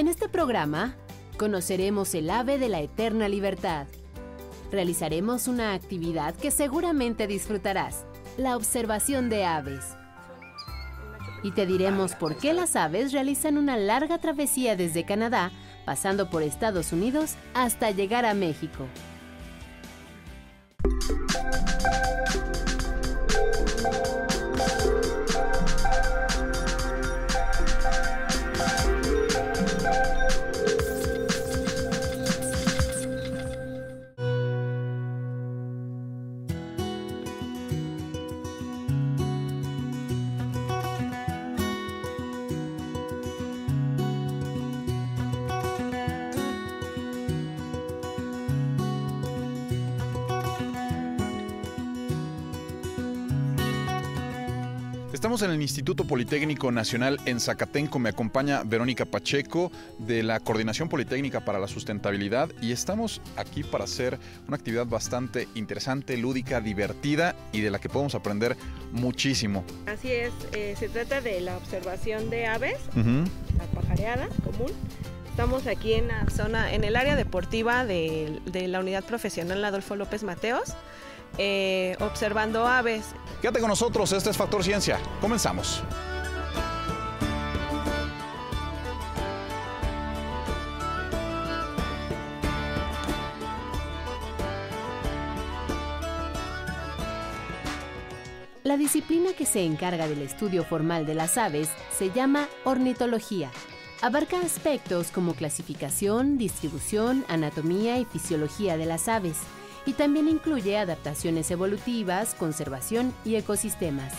En 0.00 0.08
este 0.08 0.30
programa 0.30 0.96
conoceremos 1.36 2.14
el 2.14 2.30
ave 2.30 2.56
de 2.56 2.70
la 2.70 2.80
eterna 2.80 3.28
libertad. 3.28 3.86
Realizaremos 4.72 5.46
una 5.46 5.74
actividad 5.74 6.34
que 6.34 6.50
seguramente 6.50 7.26
disfrutarás, 7.26 8.06
la 8.38 8.56
observación 8.56 9.28
de 9.28 9.44
aves. 9.44 9.84
Y 11.42 11.50
te 11.50 11.66
diremos 11.66 12.14
por 12.14 12.38
qué 12.38 12.54
las 12.54 12.76
aves 12.76 13.12
realizan 13.12 13.58
una 13.58 13.76
larga 13.76 14.16
travesía 14.16 14.74
desde 14.74 15.04
Canadá, 15.04 15.52
pasando 15.84 16.30
por 16.30 16.42
Estados 16.42 16.94
Unidos 16.94 17.34
hasta 17.52 17.90
llegar 17.90 18.24
a 18.24 18.32
México. 18.32 18.86
Estamos 55.20 55.42
en 55.42 55.50
el 55.50 55.60
Instituto 55.60 56.06
Politécnico 56.06 56.72
Nacional 56.72 57.20
en 57.26 57.40
Zacatenco. 57.40 57.98
Me 57.98 58.08
acompaña 58.08 58.62
Verónica 58.64 59.04
Pacheco 59.04 59.70
de 59.98 60.22
la 60.22 60.40
Coordinación 60.40 60.88
Politécnica 60.88 61.44
para 61.44 61.58
la 61.58 61.68
Sustentabilidad 61.68 62.48
y 62.62 62.72
estamos 62.72 63.20
aquí 63.36 63.62
para 63.62 63.84
hacer 63.84 64.18
una 64.48 64.56
actividad 64.56 64.86
bastante 64.86 65.46
interesante, 65.54 66.16
lúdica, 66.16 66.62
divertida 66.62 67.36
y 67.52 67.60
de 67.60 67.70
la 67.70 67.78
que 67.78 67.90
podemos 67.90 68.14
aprender 68.14 68.56
muchísimo. 68.92 69.62
Así 69.84 70.10
es, 70.10 70.32
eh, 70.54 70.74
se 70.78 70.88
trata 70.88 71.20
de 71.20 71.38
la 71.42 71.58
observación 71.58 72.30
de 72.30 72.46
aves, 72.46 72.78
la 72.96 73.66
pajareada 73.78 74.26
común. 74.42 74.72
Estamos 75.28 75.66
aquí 75.66 75.92
en 75.92 76.08
la 76.08 76.24
zona, 76.30 76.72
en 76.72 76.82
el 76.82 76.96
área 76.96 77.14
deportiva 77.14 77.84
de, 77.84 78.40
de 78.46 78.68
la 78.68 78.80
unidad 78.80 79.04
profesional 79.04 79.62
Adolfo 79.66 79.96
López 79.96 80.22
Mateos. 80.22 80.74
Eh, 81.38 81.96
observando 82.00 82.66
aves. 82.66 83.06
Quédate 83.40 83.60
con 83.60 83.68
nosotros, 83.68 84.12
este 84.12 84.30
es 84.30 84.36
Factor 84.36 84.62
Ciencia. 84.62 84.98
Comenzamos. 85.20 85.82
La 98.62 98.76
disciplina 98.76 99.32
que 99.32 99.46
se 99.46 99.64
encarga 99.64 100.06
del 100.06 100.22
estudio 100.22 100.64
formal 100.64 101.06
de 101.06 101.14
las 101.14 101.38
aves 101.38 101.70
se 101.90 102.10
llama 102.10 102.46
ornitología. 102.64 103.50
Abarca 104.02 104.38
aspectos 104.38 105.10
como 105.10 105.34
clasificación, 105.34 106.38
distribución, 106.38 107.24
anatomía 107.28 107.98
y 107.98 108.04
fisiología 108.04 108.76
de 108.76 108.86
las 108.86 109.08
aves 109.08 109.38
y 109.90 109.92
también 109.92 110.28
incluye 110.28 110.78
adaptaciones 110.78 111.50
evolutivas, 111.50 112.36
conservación 112.36 113.12
y 113.24 113.34
ecosistemas. 113.34 114.12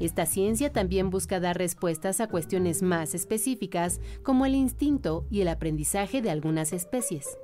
Esta 0.00 0.24
ciencia 0.24 0.72
también 0.72 1.10
busca 1.10 1.40
dar 1.40 1.58
respuestas 1.58 2.22
a 2.22 2.28
cuestiones 2.28 2.80
más 2.80 3.14
específicas 3.14 4.00
como 4.22 4.46
el 4.46 4.54
instinto 4.54 5.26
y 5.30 5.42
el 5.42 5.48
aprendizaje 5.48 6.22
de 6.22 6.30
algunas 6.30 6.72
especies. 6.72 7.36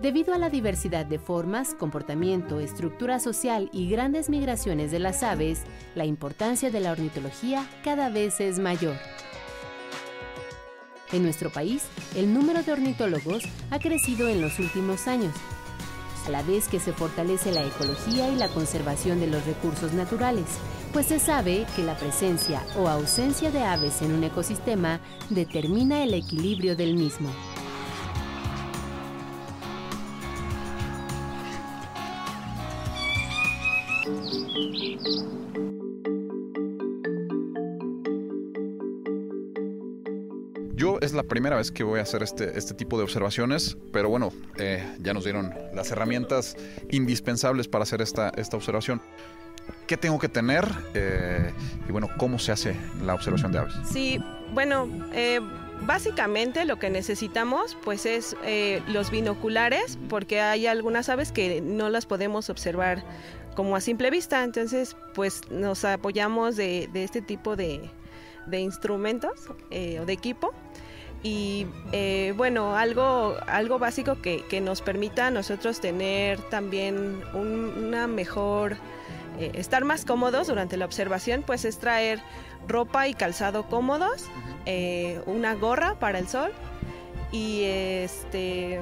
Debido 0.00 0.32
a 0.32 0.38
la 0.38 0.48
diversidad 0.48 1.04
de 1.04 1.18
formas, 1.18 1.74
comportamiento, 1.74 2.58
estructura 2.58 3.20
social 3.20 3.68
y 3.70 3.90
grandes 3.90 4.30
migraciones 4.30 4.92
de 4.92 4.98
las 4.98 5.22
aves, 5.22 5.64
la 5.94 6.06
importancia 6.06 6.70
de 6.70 6.80
la 6.80 6.92
ornitología 6.92 7.68
cada 7.84 8.08
vez 8.08 8.40
es 8.40 8.58
mayor. 8.58 8.96
En 11.12 11.22
nuestro 11.22 11.50
país, 11.50 11.82
el 12.14 12.32
número 12.32 12.62
de 12.62 12.72
ornitólogos 12.72 13.42
ha 13.70 13.78
crecido 13.78 14.28
en 14.28 14.40
los 14.40 14.58
últimos 14.58 15.08
años, 15.08 15.34
a 16.26 16.30
la 16.30 16.42
vez 16.42 16.68
que 16.68 16.80
se 16.80 16.92
fortalece 16.92 17.50
la 17.50 17.64
ecología 17.64 18.28
y 18.28 18.36
la 18.36 18.48
conservación 18.48 19.20
de 19.20 19.26
los 19.26 19.44
recursos 19.46 19.92
naturales, 19.92 20.44
pues 20.92 21.06
se 21.06 21.18
sabe 21.18 21.66
que 21.76 21.82
la 21.82 21.96
presencia 21.96 22.62
o 22.76 22.88
ausencia 22.88 23.50
de 23.50 23.62
aves 23.62 24.02
en 24.02 24.12
un 24.12 24.24
ecosistema 24.24 25.00
determina 25.30 26.02
el 26.02 26.14
equilibrio 26.14 26.76
del 26.76 26.94
mismo. 26.94 27.30
Es 41.00 41.12
la 41.12 41.22
primera 41.22 41.56
vez 41.56 41.70
que 41.70 41.82
voy 41.82 41.98
a 41.98 42.02
hacer 42.02 42.22
este, 42.22 42.58
este 42.58 42.74
tipo 42.74 42.98
de 42.98 43.04
observaciones, 43.04 43.76
pero 43.92 44.08
bueno, 44.08 44.32
eh, 44.58 44.86
ya 45.00 45.14
nos 45.14 45.24
dieron 45.24 45.54
las 45.74 45.90
herramientas 45.90 46.56
indispensables 46.90 47.68
para 47.68 47.84
hacer 47.84 48.02
esta, 48.02 48.32
observación. 48.52 49.00
¿Qué 49.86 49.96
tengo 49.96 50.18
que 50.18 50.28
tener? 50.28 50.66
Eh, 50.94 51.52
y 51.88 51.92
bueno, 51.92 52.08
¿cómo 52.16 52.38
se 52.38 52.52
hace 52.52 52.76
la 53.04 53.14
observación 53.14 53.52
de 53.52 53.58
aves? 53.58 53.74
Sí, 53.90 54.20
bueno, 54.52 54.88
eh, 55.12 55.40
básicamente 55.82 56.64
lo 56.64 56.78
que 56.78 56.90
necesitamos 56.90 57.76
pues 57.82 58.04
es 58.04 58.36
los 58.88 59.10
binoculares, 59.10 59.98
porque 60.08 60.40
hay 60.40 60.66
algunas 60.66 61.08
aves 61.08 61.32
que 61.32 61.60
no 61.60 61.88
las 61.88 62.06
podemos 62.06 62.50
observar 62.50 63.04
como 63.54 63.74
a 63.76 63.80
simple 63.80 64.10
vista, 64.10 64.44
entonces 64.44 64.96
pues 65.14 65.42
nos 65.50 65.84
apoyamos 65.84 66.56
de, 66.56 66.88
de 66.92 67.04
este 67.04 67.20
tipo 67.20 67.56
de, 67.56 67.90
de 68.46 68.60
instrumentos 68.60 69.48
o 69.48 70.04
de 70.04 70.12
equipo 70.12 70.52
y 71.22 71.66
eh, 71.92 72.32
bueno, 72.36 72.76
algo, 72.76 73.36
algo 73.46 73.78
básico 73.78 74.20
que, 74.22 74.60
nos 74.60 74.80
permita 74.80 75.26
a 75.26 75.30
nosotros 75.30 75.80
tener 75.80 76.40
también 76.48 77.22
una 77.34 78.06
mejor, 78.06 78.76
eh, 79.38 79.52
estar 79.54 79.84
más 79.84 80.04
cómodos 80.04 80.48
durante 80.48 80.76
la 80.76 80.86
observación, 80.86 81.42
pues 81.42 81.64
es 81.64 81.78
traer 81.78 82.20
ropa 82.66 83.08
y 83.08 83.14
calzado 83.14 83.66
cómodos, 83.68 84.26
eh, 84.66 85.20
una 85.26 85.54
gorra 85.54 85.98
para 85.98 86.18
el 86.18 86.26
sol 86.26 86.52
y 87.32 87.64
este, 87.64 88.80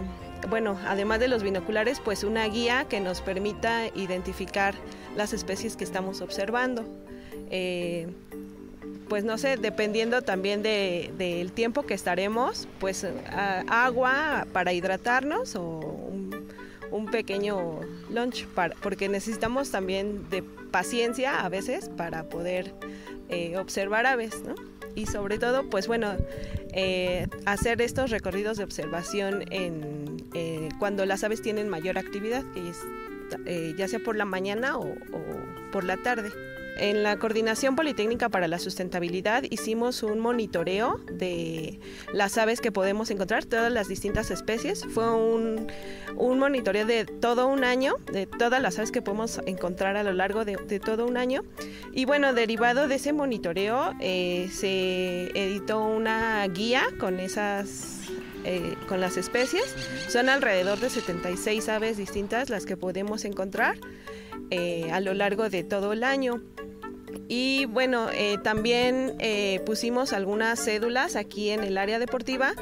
bueno, 0.49 0.79
además 0.87 1.19
de 1.19 1.29
los 1.29 1.43
binoculares, 1.43 2.01
pues 2.01 2.23
una 2.23 2.47
guía 2.47 2.87
que 2.89 3.01
nos 3.01 3.21
permita 3.21 3.89
identificar 3.95 4.75
las 5.17 5.33
especies 5.33 5.77
que 5.77 5.85
estamos 5.85 6.21
observando 6.21 6.85
pues 9.09 9.25
no 9.25 9.39
sé, 9.39 9.57
dependiendo 9.57 10.23
también 10.23 10.63
del 10.63 11.53
tiempo 11.53 11.85
que 11.85 11.95
estaremos, 11.95 12.69
pues 12.79 13.07
agua 13.69 14.47
para 14.53 14.73
hidratarnos 14.73 15.57
o 15.57 15.81
un, 16.91 17.07
pequeño 17.11 17.81
lunch, 18.11 18.47
para, 18.49 18.75
porque 18.77 19.09
necesitamos 19.09 19.71
también 19.71 20.29
de 20.31 20.43
paciencia 20.43 21.45
a 21.45 21.49
veces 21.49 21.89
para 21.89 22.29
poder 22.29 22.75
eh, 23.29 23.57
observar 23.57 24.07
aves, 24.07 24.43
¿no? 24.43 24.55
Y 24.95 25.07
sobre 25.07 25.39
todo, 25.39 25.69
pues 25.71 25.87
bueno, 25.87 26.17
eh, 26.73 27.29
hacer 27.47 27.81
estos 27.83 28.11
recorridos 28.11 28.57
de 28.57 28.65
observación 28.65 29.45
en, 29.51 30.17
eh, 30.35 30.69
cuando 30.79 31.07
las 31.07 31.25
aves 31.25 31.41
tienen 31.41 31.69
mayor 31.69 31.99
actividad, 31.99 32.45
que 32.53 32.69
es 32.69 32.79
ya 33.77 33.87
sea 33.89 33.99
por 33.99 34.17
la 34.17 34.25
mañana 34.25 34.79
o 34.79 34.95
por 35.71 35.85
la 35.85 35.99
tarde. 35.99 36.31
En 36.79 37.03
la 37.03 37.19
Coordinación 37.19 37.75
Politécnica 37.75 38.29
para 38.29 38.47
la 38.47 38.61
Sustentabilidad 38.61 39.43
hicimos 39.51 40.05
un 40.05 40.21
monitoreo 40.21 41.01
de 41.11 41.81
las 42.13 42.39
aves 42.39 42.61
que 42.61 42.71
podemos 42.71 43.11
encontrar, 43.11 43.45
todas 43.45 43.73
las 43.73 43.89
distintas 43.89 44.31
especies. 44.31 44.87
Fue 44.87 45.11
un, 45.11 45.67
monitoreo 46.17 46.87
de 46.87 47.05
todo 47.05 47.49
un 47.49 47.65
año, 47.65 47.97
de 48.13 48.27
todas 48.27 48.63
las 48.63 48.79
aves 48.79 48.93
que 48.93 49.03
podemos 49.03 49.41
encontrar 49.47 49.97
a 49.97 50.05
lo 50.05 50.13
largo 50.13 50.45
de, 50.45 50.57
todo 50.79 51.05
un 51.07 51.17
año. 51.17 51.43
Y 51.93 52.05
bueno, 52.05 52.33
derivado 52.33 52.87
de 52.87 52.95
ese 52.95 53.13
monitoreo 53.13 53.95
eh, 54.01 54.49
se 54.53 55.31
editó 55.35 55.85
una 55.85 56.47
guía 56.47 56.85
con 57.01 57.19
esas 57.19 57.99
eh, 58.45 58.77
con 58.89 59.01
las 59.01 59.17
especies. 59.17 59.65
Son 60.09 60.29
alrededor 60.29 60.79
de 60.79 60.91
76 60.91 61.69
aves 61.69 61.97
distintas 61.97 62.51
las 62.51 62.67
que 62.67 62.77
podemos 62.77 63.25
encontrar 63.25 63.77
eh, 64.51 64.91
a 64.93 65.01
lo 65.01 65.13
largo 65.13 65.51
de 65.51 65.63
todo 65.63 65.93
el 65.93 66.05
año. 66.05 66.43
Y 67.29 67.67
bueno, 67.67 68.09
eh, 68.11 68.39
también 68.43 69.15
eh, 69.19 69.61
pusimos 69.67 70.15
algunas 70.15 70.65
cédulas 70.65 71.17
aquí 71.17 71.51
en 71.51 71.63
el 71.63 71.77
área 71.77 71.99
deportiva 71.99 72.55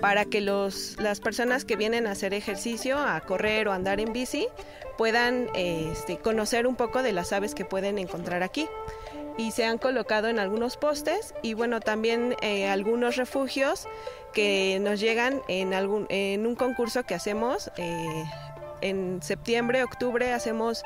para 0.00 0.24
que 0.24 0.40
los, 0.40 0.96
las 0.98 1.20
personas 1.20 1.64
que 1.64 1.76
vienen 1.76 2.08
a 2.08 2.12
hacer 2.12 2.34
ejercicio, 2.34 2.98
a 2.98 3.20
correr 3.20 3.68
o 3.68 3.72
andar 3.72 4.00
en 4.00 4.12
bici, 4.12 4.48
puedan 4.96 5.48
este, 5.54 6.18
conocer 6.18 6.66
un 6.66 6.74
poco 6.74 7.02
de 7.04 7.12
las 7.12 7.32
aves 7.32 7.54
que 7.54 7.64
pueden 7.64 7.98
encontrar 7.98 8.42
aquí. 8.42 8.66
y 9.36 9.52
se 9.52 9.64
han 9.64 9.78
colocado 9.78 10.26
en 10.26 10.40
algunos 10.40 10.76
postes 10.76 11.32
y 11.42 11.54
bueno, 11.54 11.78
también 11.78 12.34
algunos 12.68 13.14
refugios 13.14 13.86
que 14.32 14.80
nos 14.80 14.98
llegan 14.98 15.42
en, 15.46 15.74
algún, 15.74 16.06
en 16.08 16.44
un 16.44 16.56
concurso 16.56 17.04
que 17.04 17.14
hacemos. 17.14 17.70
En 18.80 19.22
septiembre, 19.22 19.82
octubre 19.82 20.32
hacemos 20.32 20.82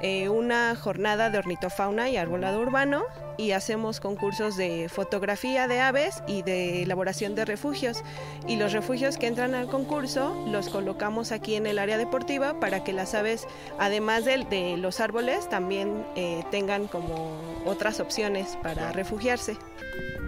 eh, 0.00 0.28
una 0.28 0.76
jornada 0.76 1.30
de 1.30 1.38
ornitofauna 1.38 2.08
y 2.10 2.16
arbolado 2.16 2.60
urbano 2.60 3.02
y 3.36 3.52
hacemos 3.52 4.00
concursos 4.00 4.56
de 4.56 4.88
fotografía 4.88 5.68
de 5.68 5.80
aves 5.80 6.22
y 6.26 6.42
de 6.42 6.82
elaboración 6.82 7.34
de 7.34 7.44
refugios. 7.44 8.02
Y 8.46 8.56
los 8.56 8.72
refugios 8.72 9.16
que 9.16 9.26
entran 9.26 9.54
al 9.54 9.68
concurso 9.68 10.44
los 10.48 10.68
colocamos 10.68 11.32
aquí 11.32 11.54
en 11.54 11.66
el 11.66 11.78
área 11.78 11.98
deportiva 11.98 12.60
para 12.60 12.84
que 12.84 12.92
las 12.92 13.14
aves, 13.14 13.46
además 13.78 14.24
de, 14.24 14.76
los 14.76 15.00
árboles, 15.00 15.48
también 15.48 16.04
eh, 16.16 16.44
tengan 16.50 16.88
como 16.88 17.38
otras 17.64 18.00
opciones 18.00 18.58
para 18.62 18.92
refugiarse. 18.92 19.56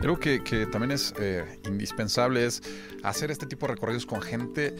Creo 0.00 0.18
que, 0.18 0.40
también 0.70 0.92
es 0.92 1.14
eh, 1.20 1.44
indispensable 1.66 2.46
es 2.46 2.62
hacer 3.02 3.30
este 3.30 3.46
tipo 3.46 3.66
de 3.66 3.74
recorridos 3.74 4.06
con 4.06 4.20
gente 4.20 4.74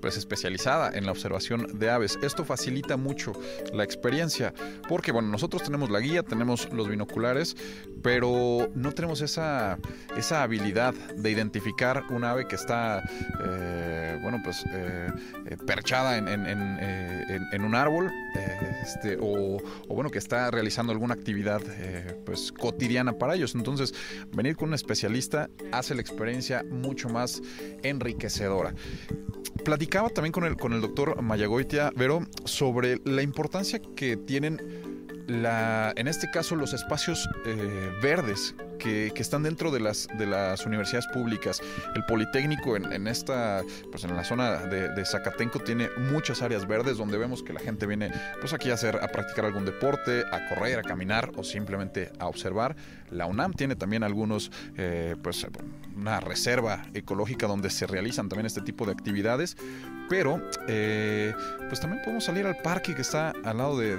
pues 0.00 0.16
especializada 0.16 0.90
en 0.96 1.06
la 1.06 1.12
observación 1.12 1.78
de 1.78 1.90
aves. 1.90 2.18
Esto 2.22 2.44
facilita 2.44 2.96
mucho 2.96 3.32
la 3.72 3.84
experiencia 3.84 4.52
porque 4.88 5.12
bueno, 5.12 5.28
nosotros 5.28 5.62
tenemos 5.62 5.90
la 5.90 6.00
guía, 6.00 6.22
tenemos 6.22 6.70
los 6.72 6.88
binoculares, 6.88 7.56
pero 8.02 8.70
no 8.74 8.92
tenemos 8.92 9.20
esa, 9.20 9.78
esa 10.16 10.42
habilidad 10.42 10.94
de 10.94 11.30
identificar 11.30 12.04
un 12.10 12.24
ave 12.24 12.46
que 12.46 12.54
está 12.54 13.02
eh, 13.44 14.18
bueno 14.22 14.40
pues 14.42 14.64
eh, 14.72 15.08
eh, 15.46 15.56
perchada 15.66 16.18
en, 16.18 16.28
en, 16.28 17.64
un 17.64 17.74
árbol 17.74 18.10
este, 18.82 19.16
o, 19.20 19.56
o, 19.88 19.94
bueno 19.94 20.10
que 20.10 20.18
está 20.18 20.50
realizando 20.50 20.92
alguna 20.92 21.14
actividad 21.14 21.62
pues 22.24 22.52
cotidiana 22.52 23.14
para 23.14 23.34
ellos. 23.34 23.54
Entonces, 23.54 23.94
venir 24.34 24.56
con 24.56 24.68
un 24.68 24.74
especialista 24.74 25.48
hace 25.72 25.94
la 25.94 26.00
experiencia 26.00 26.64
mucho 26.70 27.08
más 27.08 27.42
enriquecedora. 27.82 28.74
Platicaba 29.64 30.10
también 30.10 30.32
con 30.32 30.44
el, 30.44 30.56
con 30.56 30.72
el 30.72 30.80
doctor 30.80 31.20
Mayagoitia, 31.22 31.90
Vero, 31.96 32.20
sobre 32.44 33.00
la 33.04 33.22
importancia 33.22 33.80
que 33.96 34.16
tienen 34.16 34.58
la, 35.26 35.92
en 35.96 36.08
este 36.08 36.30
caso 36.30 36.54
los 36.56 36.74
espacios 36.74 37.26
eh, 37.46 37.90
verdes 38.02 38.54
que, 38.84 39.12
están 39.16 39.42
dentro 39.42 39.70
de 39.70 39.80
las, 39.80 40.06
de 40.18 40.26
las 40.26 40.66
universidades 40.66 41.06
públicas. 41.06 41.62
El 41.94 42.04
Politécnico 42.04 42.76
en, 42.76 43.06
esta, 43.06 43.62
pues 43.90 44.04
en 44.04 44.14
la 44.14 44.24
zona 44.24 44.58
de, 44.66 45.04
Zacatenco 45.04 45.60
tiene 45.60 45.88
muchas 45.96 46.42
áreas 46.42 46.66
verdes 46.66 46.98
donde 46.98 47.16
vemos 47.16 47.42
que 47.42 47.52
la 47.52 47.60
gente 47.60 47.86
viene 47.86 48.10
pues 48.40 48.52
aquí 48.52 48.70
a 48.70 48.74
hacer, 48.74 48.96
a 49.02 49.08
practicar 49.08 49.46
algún 49.46 49.64
deporte, 49.64 50.24
a 50.30 50.48
correr, 50.48 50.78
a 50.78 50.82
caminar 50.82 51.32
o 51.36 51.44
simplemente 51.44 52.12
a 52.18 52.26
observar. 52.26 52.76
La 53.10 53.26
UNAM 53.26 53.52
tiene 53.52 53.76
también 53.76 54.02
algunos, 54.02 54.50
eh, 54.76 55.14
pues 55.22 55.46
una 55.96 56.20
reserva 56.20 56.82
ecológica 56.94 57.46
donde 57.46 57.70
se 57.70 57.86
realizan 57.86 58.28
también 58.28 58.46
este 58.46 58.60
tipo 58.60 58.84
de 58.86 58.92
actividades. 58.92 59.56
Pero, 60.08 60.42
eh, 60.68 61.32
pues 61.68 61.80
también 61.80 62.02
podemos 62.02 62.24
salir 62.24 62.46
al 62.46 62.58
parque 62.58 62.94
que 62.94 63.02
está 63.02 63.32
al 63.44 63.58
lado 63.58 63.78
de, 63.78 63.94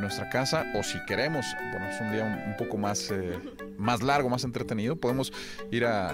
nuestra 0.00 0.28
casa 0.28 0.66
o 0.74 0.82
si 0.82 0.98
queremos, 1.06 1.46
bueno, 1.70 1.88
es 1.88 2.00
un 2.00 2.12
día 2.12 2.24
un, 2.24 2.56
poco 2.56 2.76
más, 2.76 3.10
eh, 3.10 3.38
más 3.78 4.02
largo, 4.02 4.23
más 4.28 4.44
entretenido, 4.44 4.96
podemos 4.96 5.32
ir 5.70 5.84
a, 5.84 6.10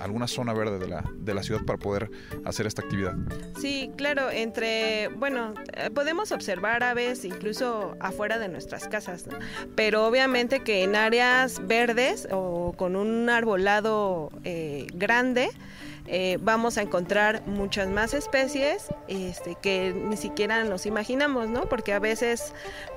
alguna 0.00 0.28
zona 0.28 0.52
verde 0.52 0.78
de 0.78 0.88
la, 0.88 1.04
de 1.14 1.34
la 1.34 1.42
ciudad 1.42 1.64
para 1.64 1.78
poder 1.78 2.10
hacer 2.44 2.66
esta 2.66 2.82
actividad. 2.82 3.14
Sí, 3.60 3.90
claro, 3.96 4.30
entre, 4.30 5.08
bueno, 5.08 5.54
eh, 5.74 5.90
podemos 5.90 6.32
observar 6.32 6.82
aves 6.82 7.24
incluso 7.24 7.96
afuera 8.00 8.38
de 8.38 8.48
nuestras 8.48 8.88
casas, 8.88 9.24
pero 9.74 10.06
obviamente 10.06 10.60
que 10.60 10.84
en 10.84 10.96
áreas 10.96 11.66
verdes 11.66 12.28
o 12.30 12.74
con 12.76 12.96
un 12.96 13.28
arbolado 13.30 14.30
grande, 14.94 15.50
eh, 16.08 16.38
vamos 16.40 16.78
a 16.78 16.82
encontrar 16.82 17.42
muchas 17.46 17.88
más 17.88 18.14
especies 18.14 18.86
este, 19.08 19.56
que 19.56 19.92
ni 19.92 20.16
siquiera 20.16 20.62
nos 20.64 20.86
imaginamos, 20.86 21.48
¿no? 21.48 21.62
Porque 21.62 21.92
a 21.92 21.98
veces 21.98 22.52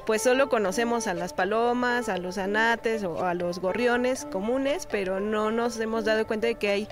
pues 0.05 0.21
solo 0.21 0.49
conocemos 0.49 1.07
a 1.07 1.13
las 1.13 1.33
palomas, 1.33 2.09
a 2.09 2.17
los 2.17 2.37
anates 2.37 3.03
o 3.03 3.25
a 3.25 3.33
los 3.33 3.59
gorriones 3.59 4.25
comunes, 4.31 4.87
pero 4.89 5.19
no 5.19 5.51
nos 5.51 5.79
hemos 5.79 6.05
dado 6.05 6.27
cuenta 6.27 6.47
de 6.47 6.55
que 6.55 6.69
hay 6.69 6.87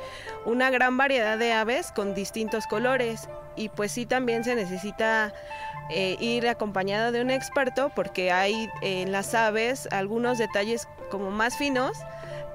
una 0.46 0.70
gran 0.70 0.98
variedad 0.98 1.38
de 1.38 1.54
aves 1.54 1.92
con 1.92 2.16
distintos 2.16 2.68
colores 2.68 3.30
y 3.56 3.70
pues 3.70 3.92
sí 3.92 4.06
también 4.06 4.44
se 4.44 4.56
necesita 4.56 5.34
eh, 5.90 6.18
ir 6.20 6.48
acompañada 6.48 7.12
de 7.12 7.22
un 7.22 7.32
experto 7.32 7.92
porque 7.96 8.32
hay 8.32 8.70
en 8.82 9.12
las 9.12 9.34
aves 9.34 9.88
algunos 9.92 10.38
detalles 10.38 10.88
como 11.10 11.32
más 11.32 11.58
finos 11.58 11.98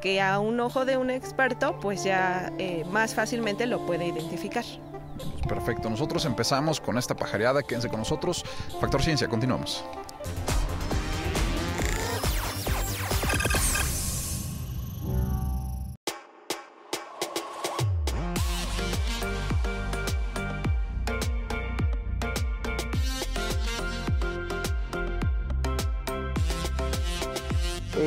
que 0.02 0.20
a 0.20 0.40
un 0.40 0.60
ojo 0.60 0.84
de 0.84 0.98
un 0.98 1.08
experto 1.10 1.78
pues 1.80 2.04
ya 2.04 2.52
eh, 2.58 2.84
más 2.90 3.14
fácilmente 3.14 3.66
lo 3.66 3.86
puede 3.86 4.06
identificar. 4.06 4.64
Perfecto, 5.48 5.88
nosotros 5.88 6.24
empezamos 6.24 6.80
con 6.80 6.98
esta 6.98 7.14
pajareada, 7.14 7.62
quédense 7.62 7.88
con 7.88 8.00
nosotros. 8.00 8.44
Factor 8.80 9.02
Ciencia, 9.02 9.28
continuamos. 9.28 9.84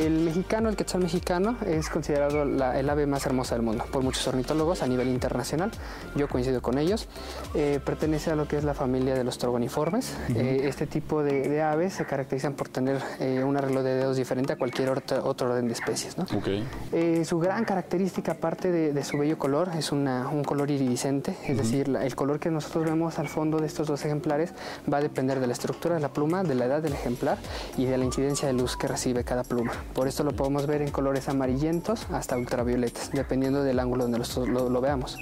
El 0.06 0.20
mexicano, 0.20 0.68
el 0.68 0.76
quetzal 0.76 1.02
mexicano, 1.02 1.56
es 1.66 1.90
considerado 1.90 2.44
el 2.44 2.90
ave 2.90 3.06
más 3.06 3.26
hermosa 3.26 3.56
del 3.56 3.62
mundo 3.62 3.84
por 3.90 4.04
muchos 4.04 4.24
ornitólogos 4.28 4.82
a 4.82 4.86
nivel 4.86 5.08
internacional. 5.08 5.72
Yo 6.14 6.28
coincido 6.28 6.62
con 6.62 6.78
ellos. 6.78 7.08
Eh, 7.54 7.80
pertenece 7.84 8.30
a 8.30 8.36
lo 8.36 8.46
que 8.46 8.56
es 8.56 8.62
la 8.62 8.72
familia 8.72 9.16
de 9.16 9.24
los 9.24 9.36
trogoniformes. 9.36 10.16
Eh, 10.36 10.60
este 10.62 10.86
tipo 10.86 11.24
de, 11.24 11.60
aves 11.60 11.94
se 11.94 12.04
caracterizan 12.04 12.54
por 12.54 12.68
tener 12.68 13.02
eh, 13.18 13.42
un 13.42 13.56
arreglo 13.56 13.82
de 13.82 13.94
dedos 13.94 14.16
diferente 14.16 14.52
a 14.52 14.56
cualquier 14.56 14.90
otro, 14.90 15.24
orden 15.24 15.66
de 15.66 15.72
especies. 15.72 16.14
su 17.24 17.38
gran 17.40 17.64
característica, 17.64 18.32
aparte 18.32 18.70
de, 18.70 19.04
su 19.04 19.18
bello 19.18 19.38
color, 19.38 19.70
es 19.76 19.90
un 19.90 20.44
color 20.46 20.70
iridiscente, 20.70 21.36
es 21.48 21.56
decir, 21.56 21.88
el 22.00 22.14
color 22.14 22.38
que 22.38 22.52
nosotros 22.52 22.84
vemos 22.84 23.18
al 23.18 23.26
fondo 23.26 23.58
de 23.58 23.66
estos 23.66 23.88
dos 23.88 24.04
ejemplares 24.04 24.52
va 24.92 24.98
a 24.98 25.00
depender 25.00 25.40
de 25.40 25.48
la 25.48 25.52
estructura 25.52 25.96
de 25.96 26.00
la 26.00 26.10
pluma, 26.10 26.44
de 26.44 26.54
la 26.54 26.66
edad 26.66 26.80
del 26.80 26.92
ejemplar 26.92 27.38
y 27.76 27.86
de 27.86 27.98
la 27.98 28.04
incidencia 28.04 28.46
de 28.46 28.54
luz 28.54 28.76
que 28.76 28.86
recibe 28.86 29.24
cada 29.24 29.42
pluma. 29.42 29.72
Por 29.96 30.08
esto 30.08 30.24
lo 30.24 30.32
podemos 30.32 30.66
ver 30.66 30.82
en 30.82 30.90
colores 30.90 31.26
amarillentos 31.30 32.06
hasta 32.12 32.36
ultravioletas, 32.36 33.10
dependiendo 33.12 33.62
del 33.64 33.78
ángulo 33.78 34.02
donde 34.04 34.18
lo, 34.18 34.80
veamos. 34.82 35.16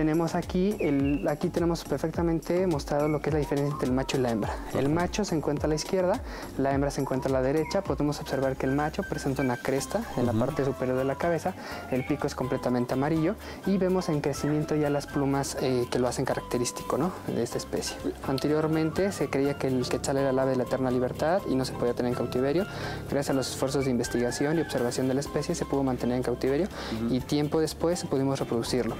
Tenemos 0.00 0.34
aquí, 0.34 0.76
el, 0.80 1.28
aquí 1.28 1.50
tenemos 1.50 1.84
perfectamente 1.84 2.66
mostrado 2.66 3.06
lo 3.06 3.20
que 3.20 3.28
es 3.28 3.34
la 3.34 3.40
diferencia 3.40 3.70
entre 3.70 3.86
el 3.86 3.92
macho 3.92 4.16
y 4.16 4.20
la 4.20 4.30
hembra. 4.30 4.56
El 4.72 4.88
macho 4.88 5.26
se 5.26 5.34
encuentra 5.34 5.66
a 5.66 5.68
la 5.68 5.74
izquierda, 5.74 6.22
la 6.56 6.72
hembra 6.72 6.90
se 6.90 7.02
encuentra 7.02 7.28
a 7.28 7.34
la 7.34 7.42
derecha. 7.42 7.82
Podemos 7.82 8.18
observar 8.18 8.56
que 8.56 8.64
el 8.64 8.72
macho 8.72 9.02
presenta 9.02 9.42
una 9.42 9.58
cresta 9.58 10.02
en 10.16 10.24
la 10.24 10.32
parte 10.32 10.64
superior 10.64 10.96
de 10.96 11.04
la 11.04 11.16
cabeza, 11.16 11.52
el 11.90 12.06
pico 12.06 12.26
es 12.26 12.34
completamente 12.34 12.94
amarillo 12.94 13.34
y 13.66 13.76
vemos 13.76 14.08
en 14.08 14.22
crecimiento 14.22 14.74
ya 14.74 14.88
las 14.88 15.06
plumas 15.06 15.58
eh, 15.60 15.84
que 15.90 15.98
lo 15.98 16.08
hacen 16.08 16.24
característico 16.24 16.96
¿no? 16.96 17.12
de 17.26 17.42
esta 17.42 17.58
especie. 17.58 17.94
Anteriormente 18.26 19.12
se 19.12 19.28
creía 19.28 19.58
que 19.58 19.66
el 19.66 19.86
quetzal 19.86 20.16
era 20.16 20.30
el 20.30 20.38
ave 20.38 20.52
de 20.52 20.56
la 20.56 20.62
eterna 20.62 20.90
libertad 20.90 21.42
y 21.46 21.54
no 21.54 21.66
se 21.66 21.74
podía 21.74 21.92
tener 21.92 22.12
en 22.12 22.16
cautiverio. 22.16 22.64
Gracias 23.10 23.28
a 23.28 23.32
los 23.34 23.50
esfuerzos 23.50 23.84
de 23.84 23.90
investigación 23.90 24.56
y 24.56 24.62
observación 24.62 25.08
de 25.08 25.12
la 25.12 25.20
especie 25.20 25.54
se 25.54 25.66
pudo 25.66 25.82
mantener 25.82 26.16
en 26.16 26.22
cautiverio 26.22 26.68
y 27.10 27.20
tiempo 27.20 27.60
después 27.60 28.02
pudimos 28.06 28.40
reproducirlo. 28.40 28.96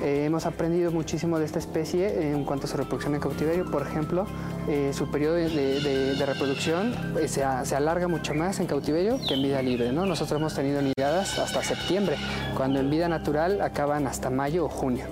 Eh, 0.00 0.26
hemos 0.26 0.43
aprendido 0.46 0.90
muchísimo 0.90 1.38
de 1.38 1.44
esta 1.44 1.58
especie 1.58 2.32
en 2.32 2.44
cuanto 2.44 2.66
a 2.66 2.68
su 2.68 2.76
reproducción 2.76 3.14
en 3.14 3.20
cautiverio. 3.20 3.70
Por 3.70 3.82
ejemplo, 3.82 4.26
eh, 4.68 4.92
su 4.92 5.10
periodo 5.10 5.34
de, 5.34 6.22
reproducción 6.26 6.94
eh, 7.18 7.28
se, 7.28 7.44
alarga 7.44 8.08
mucho 8.08 8.34
más 8.34 8.60
en 8.60 8.66
cautiverio 8.66 9.18
que 9.26 9.34
en 9.34 9.42
vida 9.42 9.62
libre. 9.62 9.92
¿no? 9.92 10.06
Nosotros 10.06 10.40
hemos 10.40 10.54
tenido 10.54 10.80
nidadas 10.82 11.38
hasta 11.38 11.62
septiembre, 11.62 12.16
cuando 12.56 12.80
en 12.80 12.90
vida 12.90 13.08
natural 13.08 13.60
acaban 13.60 14.06
hasta 14.06 14.30
mayo 14.30 14.66
o 14.66 14.68
junio. 14.68 15.06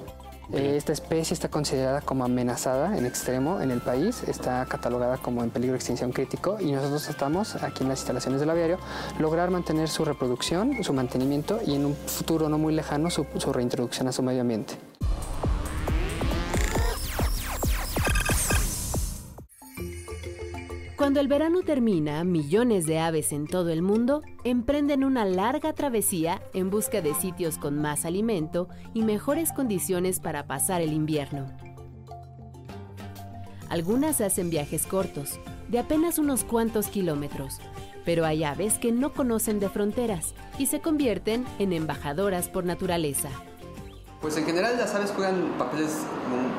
Eh, 0.52 0.76
esta 0.76 0.92
especie 0.92 1.32
está 1.32 1.48
considerada 1.48 2.02
como 2.02 2.24
amenazada 2.24 2.98
en 2.98 3.06
extremo 3.06 3.60
en 3.60 3.70
el 3.70 3.80
país, 3.80 4.22
está 4.24 4.66
catalogada 4.66 5.16
como 5.16 5.42
en 5.42 5.50
peligro 5.50 5.72
de 5.72 5.78
extinción 5.78 6.12
crítico 6.12 6.58
y 6.60 6.72
nosotros 6.72 7.08
estamos 7.08 7.54
aquí 7.62 7.82
en 7.82 7.88
las 7.88 8.00
instalaciones 8.00 8.40
del 8.40 8.50
aviario 8.50 8.78
lograr 9.18 9.50
mantener 9.50 9.88
su 9.88 10.04
reproducción, 10.04 10.84
su 10.84 10.92
mantenimiento 10.92 11.60
y 11.66 11.74
en 11.74 11.86
un 11.86 11.94
futuro 11.94 12.50
no 12.50 12.58
muy 12.58 12.74
lejano 12.74 13.08
su 13.10 13.52
reintroducción 13.52 14.08
a 14.08 14.12
su 14.12 14.22
medio 14.22 14.42
ambiente. 14.42 14.74
Cuando 21.12 21.20
el 21.20 21.28
verano 21.28 21.60
termina, 21.60 22.24
millones 22.24 22.86
de 22.86 22.98
aves 22.98 23.32
en 23.32 23.46
todo 23.46 23.68
el 23.68 23.82
mundo 23.82 24.22
emprenden 24.44 25.04
una 25.04 25.26
larga 25.26 25.74
travesía 25.74 26.40
en 26.54 26.70
busca 26.70 27.02
de 27.02 27.12
sitios 27.12 27.58
con 27.58 27.78
más 27.78 28.06
alimento 28.06 28.66
y 28.94 29.02
mejores 29.02 29.52
condiciones 29.52 30.20
para 30.20 30.46
pasar 30.46 30.80
el 30.80 30.94
invierno. 30.94 31.48
Algunas 33.68 34.22
hacen 34.22 34.48
viajes 34.48 34.86
cortos, 34.86 35.38
de 35.68 35.80
apenas 35.80 36.18
unos 36.18 36.44
cuantos 36.44 36.86
kilómetros, 36.86 37.60
Pero 38.06 38.24
hay 38.24 38.42
aves 38.42 38.78
que 38.78 38.90
no 38.90 39.12
conocen 39.12 39.60
de 39.60 39.68
fronteras 39.68 40.34
y 40.58 40.64
se 40.64 40.80
convierten 40.80 41.44
en 41.58 41.74
embajadoras 41.74 42.48
por 42.48 42.64
naturaleza. 42.64 43.28
Pues 44.22 44.38
en 44.38 44.46
general 44.46 44.78
las 44.78 44.94
aves 44.94 45.12
juegan 45.14 45.58
papeles 45.58 46.06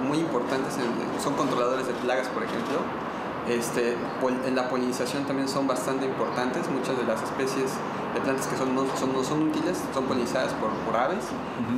muy 0.08 0.20
importantes, 0.20 0.76
son 1.24 1.34
controladores 1.34 1.88
de 1.88 1.94
plagas, 1.94 2.28
por 2.28 2.44
ejemplo. 2.44 3.13
Este, 3.48 3.96
en 4.46 4.56
la 4.56 4.70
polinización 4.70 5.26
también 5.26 5.50
son 5.50 5.68
bastante 5.68 6.06
importantes, 6.06 6.70
muchas 6.70 6.98
de 6.98 7.04
las 7.04 7.22
especies 7.22 7.72
de 8.14 8.22
plantas 8.22 8.48
que 8.48 8.56
son, 8.56 8.74
no, 8.74 8.86
son, 8.98 9.12
no 9.12 9.24
son 9.24 9.50
útiles 9.50 9.78
son 9.94 10.06
polinizadas 10.06 10.54
por, 10.54 10.70
por 10.86 10.96
aves. 10.96 11.26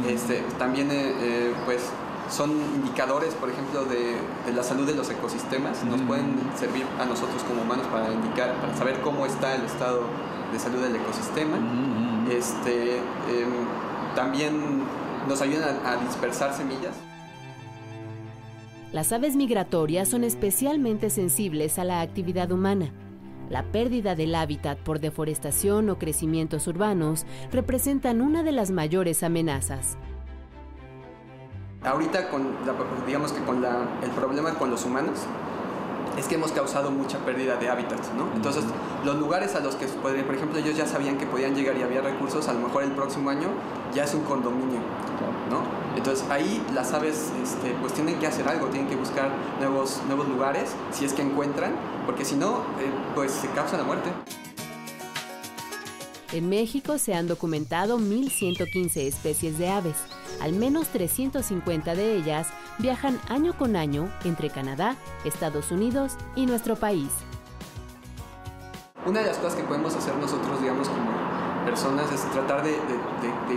este, 0.08 0.44
también 0.60 0.92
eh, 0.92 1.14
eh, 1.20 1.54
pues 1.66 1.90
son 2.30 2.52
indicadores, 2.52 3.34
por 3.36 3.50
ejemplo, 3.50 3.86
de, 3.86 4.18
de, 4.46 4.54
la 4.54 4.64
salud 4.64 4.86
de 4.86 4.96
los 4.96 5.10
ecosistemas. 5.10 5.84
Nos 5.84 6.02
pueden 6.02 6.40
servir 6.58 6.86
a 7.00 7.06
nosotros 7.06 7.44
como 7.44 7.62
humanos 7.62 7.86
para 7.88 8.12
indicar, 8.12 8.54
para 8.56 8.76
saber 8.76 9.00
cómo 9.02 9.26
está 9.26 9.56
el 9.56 9.64
estado 9.64 10.02
de 10.52 10.60
salud 10.60 10.82
del 10.82 10.96
ecosistema. 10.96 11.58
este, 12.30 12.98
em, 12.98 13.54
también 14.16 14.84
nos 15.28 15.42
ayudan 15.42 15.80
a, 15.86 15.92
a 15.92 15.98
dispersar 15.98 16.54
semillas. 16.54 16.96
Las 18.96 19.12
aves 19.12 19.36
migratorias 19.36 20.08
son 20.08 20.24
especialmente 20.24 21.10
sensibles 21.10 21.80
a 21.80 21.84
la 21.84 22.00
actividad 22.00 22.50
humana. 22.54 22.94
La 23.50 23.64
pérdida 23.64 24.16
del 24.16 24.34
hábitat 24.34 24.78
por 24.78 25.02
deforestación 25.02 25.90
o 25.90 26.00
crecimientos 26.00 26.66
urbanos 26.68 27.26
representan 27.52 28.22
una 28.22 28.42
de 28.42 28.54
las 28.54 28.72
mayores 28.72 29.22
amenazas. 29.22 29.98
Ahorita, 31.84 32.30
con 32.30 32.54
digamos 33.06 33.34
que 33.34 33.44
con 33.44 33.66
el 33.66 34.12
problema 34.12 34.54
con 34.54 34.70
los 34.70 34.86
humanos, 34.86 35.20
es 36.18 36.28
que 36.28 36.36
hemos 36.36 36.54
causado 36.54 36.90
mucha 36.90 37.18
pérdida 37.18 37.58
de 37.58 37.68
hábitats, 37.68 38.14
¿no? 38.14 38.30
Entonces, 38.34 38.64
los 39.04 39.18
lugares 39.18 39.56
a 39.56 39.60
los 39.60 39.76
que, 39.76 39.88
por 39.88 40.16
ejemplo, 40.16 40.58
ellos 40.58 40.78
ya 40.78 40.88
sabían 40.88 41.18
que 41.18 41.26
podían 41.26 41.54
llegar 41.54 41.76
y 41.78 41.82
había 41.82 42.00
recursos, 42.00 42.48
a 42.48 42.54
lo 42.54 42.62
mejor 42.62 42.84
el 42.84 42.92
próximo 42.92 43.30
año 43.30 43.50
ya 43.94 44.06
es 44.06 44.14
un 44.14 44.22
condominio, 44.22 44.80
¿no? 45.50 45.85
Entonces, 45.96 46.26
ahí 46.30 46.64
las 46.74 46.94
aves, 46.94 47.32
este, 47.42 47.72
pues 47.82 47.94
tienen 47.94 48.20
que 48.20 48.28
hacer 48.28 48.48
algo, 48.48 48.68
tienen 48.68 48.90
que 48.90 48.96
buscar 48.96 49.32
nuevos, 49.60 50.02
nuevos 50.08 50.28
lugares, 50.28 50.76
si 50.92 51.06
es 51.06 51.14
que 51.14 51.22
encuentran, 51.22 51.74
porque 52.06 52.26
si 52.26 52.36
no, 52.36 52.58
eh, 52.80 52.92
pues 53.14 53.32
se 53.32 53.48
causa 53.50 53.78
la 53.78 53.84
muerte. 53.84 54.10
En 56.34 56.50
México 56.50 56.98
se 56.98 57.14
han 57.14 57.28
documentado 57.28 57.98
1.115 57.98 59.08
especies 59.08 59.58
de 59.58 59.70
aves. 59.70 59.96
Al 60.42 60.52
menos 60.52 60.90
350 60.90 61.96
de 61.96 62.18
ellas 62.18 62.48
viajan 62.78 63.20
año 63.30 63.58
con 63.58 63.78
año 63.78 64.12
entre 64.26 64.50
Canadá, 64.50 64.98
Estados 65.24 65.72
Unidos 65.72 66.18
y 66.36 66.46
nuestro 66.46 66.76
país. 66.76 67.10
Una 69.06 69.22
de 69.22 69.28
las 69.28 69.38
cosas 69.38 69.56
que 69.56 69.64
podemos 69.64 69.96
hacer 69.96 70.16
nosotros, 70.16 70.60
digamos, 70.60 70.90
como 70.90 71.15
personas 71.66 72.12
es 72.12 72.22
tratar 72.32 72.64
de, 72.64 72.76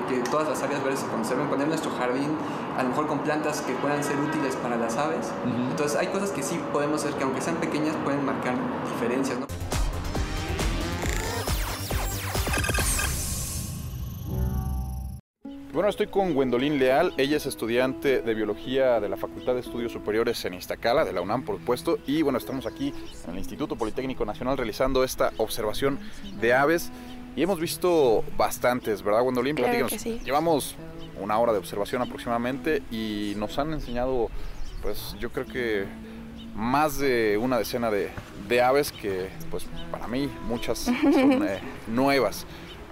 que 0.09 0.31
todas 0.31 0.49
las 0.49 0.63
áreas 0.63 0.83
verdes 0.83 1.01
se 1.01 1.07
conserven, 1.07 1.47
poner 1.49 1.69
nuestro 1.69 1.91
jardín 1.93 2.37
a 2.77 2.83
lo 2.83 2.89
mejor 2.89 3.07
con 3.07 3.21
plantas 3.21 3.61
que 3.61 3.75
puedan 3.75 4.03
ser 4.03 4.19
útiles 4.19 4.57
para 4.57 4.77
las 4.77 4.97
aves. 4.97 5.31
Entonces 5.71 5.97
hay 5.97 6.09
cosas 6.09 6.31
que 6.31 6.43
sí 6.43 6.59
podemos 6.73 7.05
hacer 7.05 7.17
que 7.17 7.25
aunque 7.25 7.41
sean 7.41 7.57
pequeñas 7.57 7.95
pueden 8.05 8.25
marcar 8.25 8.55
diferencias. 8.93 9.39
¿no? 9.39 9.47
Bueno, 15.79 15.91
estoy 15.91 16.09
con 16.09 16.35
Gwendolyn 16.35 16.77
Leal. 16.77 17.13
Ella 17.19 17.37
es 17.37 17.47
estudiante 17.47 18.21
de 18.21 18.35
biología 18.35 18.99
de 18.99 19.09
la 19.09 19.17
Facultad 19.17 19.55
de 19.55 19.61
Estudios 19.61 19.93
Superiores 19.93 20.45
en 20.45 20.55
Iztacala, 20.55 21.05
de 21.05 21.13
la 21.13 21.21
UNAM, 21.21 21.45
por 21.45 21.59
supuesto. 21.59 21.99
Y 22.05 22.23
bueno, 22.23 22.37
estamos 22.37 22.67
aquí 22.67 22.93
en 23.25 23.31
el 23.31 23.39
Instituto 23.39 23.77
Politécnico 23.77 24.25
Nacional 24.25 24.57
realizando 24.57 25.05
esta 25.05 25.31
observación 25.37 26.01
de 26.41 26.53
aves. 26.53 26.91
Y 27.39 27.43
hemos 27.45 27.61
visto 27.61 28.25
bastantes, 28.37 29.01
¿verdad, 29.01 29.23
Gwendolyn? 29.23 29.55
Claro 29.55 29.89
sí. 29.91 30.21
Llevamos 30.25 30.75
una 31.21 31.39
hora 31.39 31.53
de 31.53 31.59
observación 31.59 32.03
aproximadamente 32.03 32.83
y 32.91 33.35
nos 33.37 33.57
han 33.61 33.73
enseñado, 33.73 34.29
pues 34.83 35.15
yo 35.21 35.31
creo 35.31 35.47
que 35.47 35.85
más 36.57 36.99
de 36.99 37.39
una 37.41 37.57
decena 37.57 37.93
de, 37.93 38.61
aves 38.61 38.91
que, 38.91 39.29
pues 39.53 39.67
para 39.93 40.09
mí, 40.09 40.29
muchas 40.49 40.79
son 40.81 41.45
eh, 41.49 41.61
nuevas. 41.87 42.45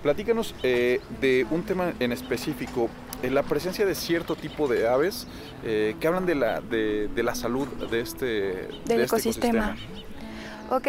Platícanos 0.05 0.55
eh, 0.63 1.01
de 1.21 1.45
un 1.51 1.65
tema 1.65 1.95
en 1.99 2.13
específico, 2.13 2.89
en 3.25 3.35
la 3.35 3.43
presencia 3.43 3.85
de 3.85 3.97
cierto 3.97 4.37
tipo 4.37 4.69
de 4.69 4.87
aves 4.87 5.27
eh, 5.65 5.97
que 5.99 6.07
hablan 6.07 6.25
de 6.25 6.37
la, 6.37 6.61
de, 6.61 7.11
la 7.17 7.35
salud 7.35 7.67
de 7.67 7.99
este, 7.99 8.27
Del 8.27 9.01
este 9.01 9.03
ecosistema. 9.03 9.77
Ok, 10.71 10.87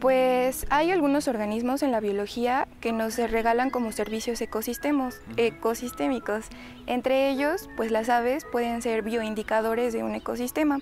pues 0.00 0.66
hay 0.70 0.90
algunos 0.90 1.28
organismos 1.28 1.82
en 1.82 1.92
la 1.92 2.00
biología 2.00 2.66
que 2.80 2.92
nos 2.92 3.18
regalan 3.18 3.70
como 3.70 3.92
servicios 3.92 4.40
ecosistemas, 4.40 5.20
ecosistémicos. 5.36 6.46
Entre 6.86 7.30
ellos, 7.30 7.68
pues 7.76 7.90
las 7.90 8.08
aves 8.08 8.46
pueden 8.50 8.80
ser 8.80 9.02
bioindicadores 9.02 9.92
de 9.92 10.02
un 10.02 10.14
ecosistema. 10.14 10.78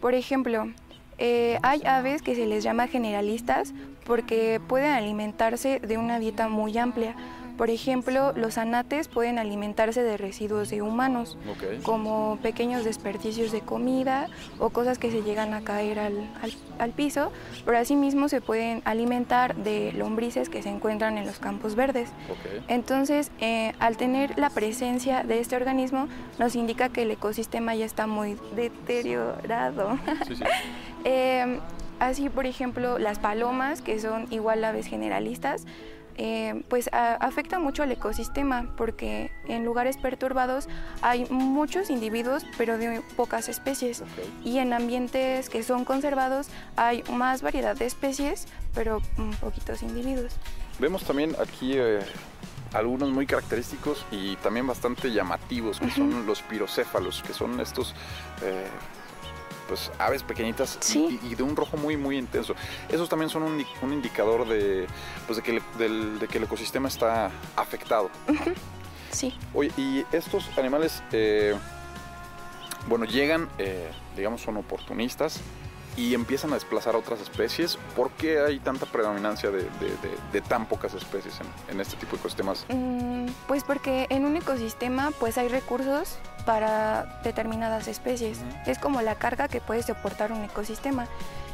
Por 0.00 0.14
ejemplo, 0.14 0.72
eh, 1.18 1.58
hay 1.62 1.82
aves 1.84 2.22
que 2.22 2.34
se 2.34 2.46
les 2.46 2.64
llama 2.64 2.88
generalistas 2.88 3.74
porque 4.04 4.60
pueden 4.66 4.92
alimentarse 4.92 5.80
de 5.80 5.98
una 5.98 6.18
dieta 6.18 6.48
muy 6.48 6.76
amplia. 6.78 7.14
Por 7.56 7.70
ejemplo, 7.70 8.32
los 8.36 8.58
anates 8.58 9.08
pueden 9.08 9.38
alimentarse 9.38 10.02
de 10.02 10.16
residuos 10.16 10.68
de 10.68 10.82
humanos, 10.82 11.38
como 11.82 12.38
pequeños 12.42 12.84
desperdicios 12.84 13.50
de 13.50 13.62
comida 13.62 14.28
o 14.58 14.70
cosas 14.70 14.98
que 14.98 15.10
se 15.10 15.22
llegan 15.22 15.54
a 15.54 15.62
caer 15.62 15.98
al, 15.98 16.92
piso, 16.92 17.32
pero 17.64 17.78
asimismo 17.78 18.28
se 18.28 18.40
pueden 18.40 18.82
alimentar 18.84 19.56
de 19.56 19.92
lombrices 19.92 20.48
que 20.48 20.62
se 20.62 20.68
encuentran 20.68 21.18
en 21.18 21.26
los 21.26 21.38
campos 21.38 21.74
verdes. 21.74 22.10
Entonces, 22.68 23.30
eh, 23.40 23.72
al 23.78 23.96
tener 23.96 24.38
la 24.38 24.50
presencia 24.50 25.24
de 25.24 25.40
este 25.40 25.56
organismo, 25.56 26.08
nos 26.38 26.54
indica 26.54 26.90
que 26.90 27.02
el 27.02 27.10
ecosistema 27.10 27.74
ya 27.74 27.84
está 27.84 28.06
muy 28.06 28.36
deteriorado. 28.54 29.98
Em, 31.08 31.60
así, 32.00 32.28
por 32.28 32.46
ejemplo, 32.46 32.98
las 32.98 33.20
palomas, 33.20 33.80
que 33.80 34.00
son 34.00 34.26
igual 34.32 34.64
aves 34.64 34.86
generalistas, 34.86 35.64
eh, 36.16 36.62
pues 36.68 36.88
afecta 36.92 37.58
mucho 37.58 37.82
al 37.82 37.92
ecosistema 37.92 38.72
porque 38.76 39.30
en 39.48 39.64
lugares 39.64 39.96
perturbados 39.96 40.68
hay 41.02 41.26
muchos 41.30 41.90
individuos 41.90 42.44
pero 42.56 42.78
de 42.78 43.02
pocas 43.16 43.48
especies. 43.48 44.02
Y 44.44 44.58
en 44.58 44.72
ambientes 44.72 45.50
que 45.50 45.62
son 45.62 45.84
conservados 45.84 46.48
hay 46.76 47.02
más 47.12 47.42
variedad 47.42 47.76
de 47.76 47.86
especies 47.86 48.46
pero 48.74 49.00
poquitos 49.40 49.82
individuos. 49.82 50.32
Vemos 50.78 51.04
también 51.04 51.34
aquí 51.40 51.72
eh, 51.74 52.00
algunos 52.74 53.10
muy 53.10 53.26
característicos 53.26 54.04
y 54.10 54.36
también 54.36 54.66
bastante 54.66 55.10
llamativos 55.10 55.80
que 55.80 55.90
son 55.90 56.26
los 56.26 56.42
pirocéfalos 56.42 57.22
que 57.22 57.32
son 57.32 57.60
estos... 57.60 57.94
Eh, 58.42 58.66
pues 59.68 59.90
aves 59.98 60.22
pequeñitas 60.22 60.78
y, 60.94 61.34
de 61.34 61.42
un 61.42 61.56
rojo 61.56 61.76
muy 61.76 61.96
muy 61.96 62.16
intenso. 62.16 62.54
Esos 62.88 63.08
también 63.08 63.30
son 63.30 63.42
un, 63.42 63.92
indicador 63.92 64.48
de, 64.48 64.86
pues 65.26 65.36
de, 65.36 65.42
que 65.42 65.60
el, 65.78 66.18
de 66.18 66.28
que 66.28 66.38
el 66.38 66.44
ecosistema 66.44 66.88
está 66.88 67.30
afectado. 67.56 68.10
Sí. 69.10 69.34
Oye, 69.54 69.70
y 69.76 70.04
estos 70.12 70.46
animales, 70.58 71.02
eh, 71.12 71.54
bueno, 72.88 73.04
llegan, 73.04 73.48
eh, 73.58 73.90
digamos, 74.16 74.42
son 74.42 74.56
oportunistas 74.56 75.40
y 75.96 76.14
empiezan 76.14 76.50
a 76.50 76.54
desplazar 76.54 76.94
a 76.94 76.98
otras 76.98 77.20
especies. 77.20 77.78
¿Por 77.96 78.10
qué 78.10 78.40
hay 78.40 78.58
tanta 78.58 78.86
predominancia 78.86 79.50
de, 79.50 80.40
tan 80.42 80.66
pocas 80.66 80.94
especies 80.94 81.34
en, 81.68 81.80
este 81.80 81.96
tipo 81.96 82.12
de 82.12 82.18
ecosistemas? 82.18 82.66
Mm, 82.68 83.26
pues 83.48 83.64
porque 83.64 84.06
en 84.10 84.24
un 84.24 84.36
ecosistema 84.36 85.10
pues 85.18 85.38
hay 85.38 85.48
recursos 85.48 86.18
para 86.44 87.20
determinadas 87.24 87.88
especies. 87.88 88.40
Es 88.66 88.78
como 88.78 89.00
la 89.02 89.14
carga 89.16 89.48
que 89.48 89.60
puede 89.60 89.82
soportar 89.82 90.32
un 90.32 90.44
ecosistema. 90.44 91.06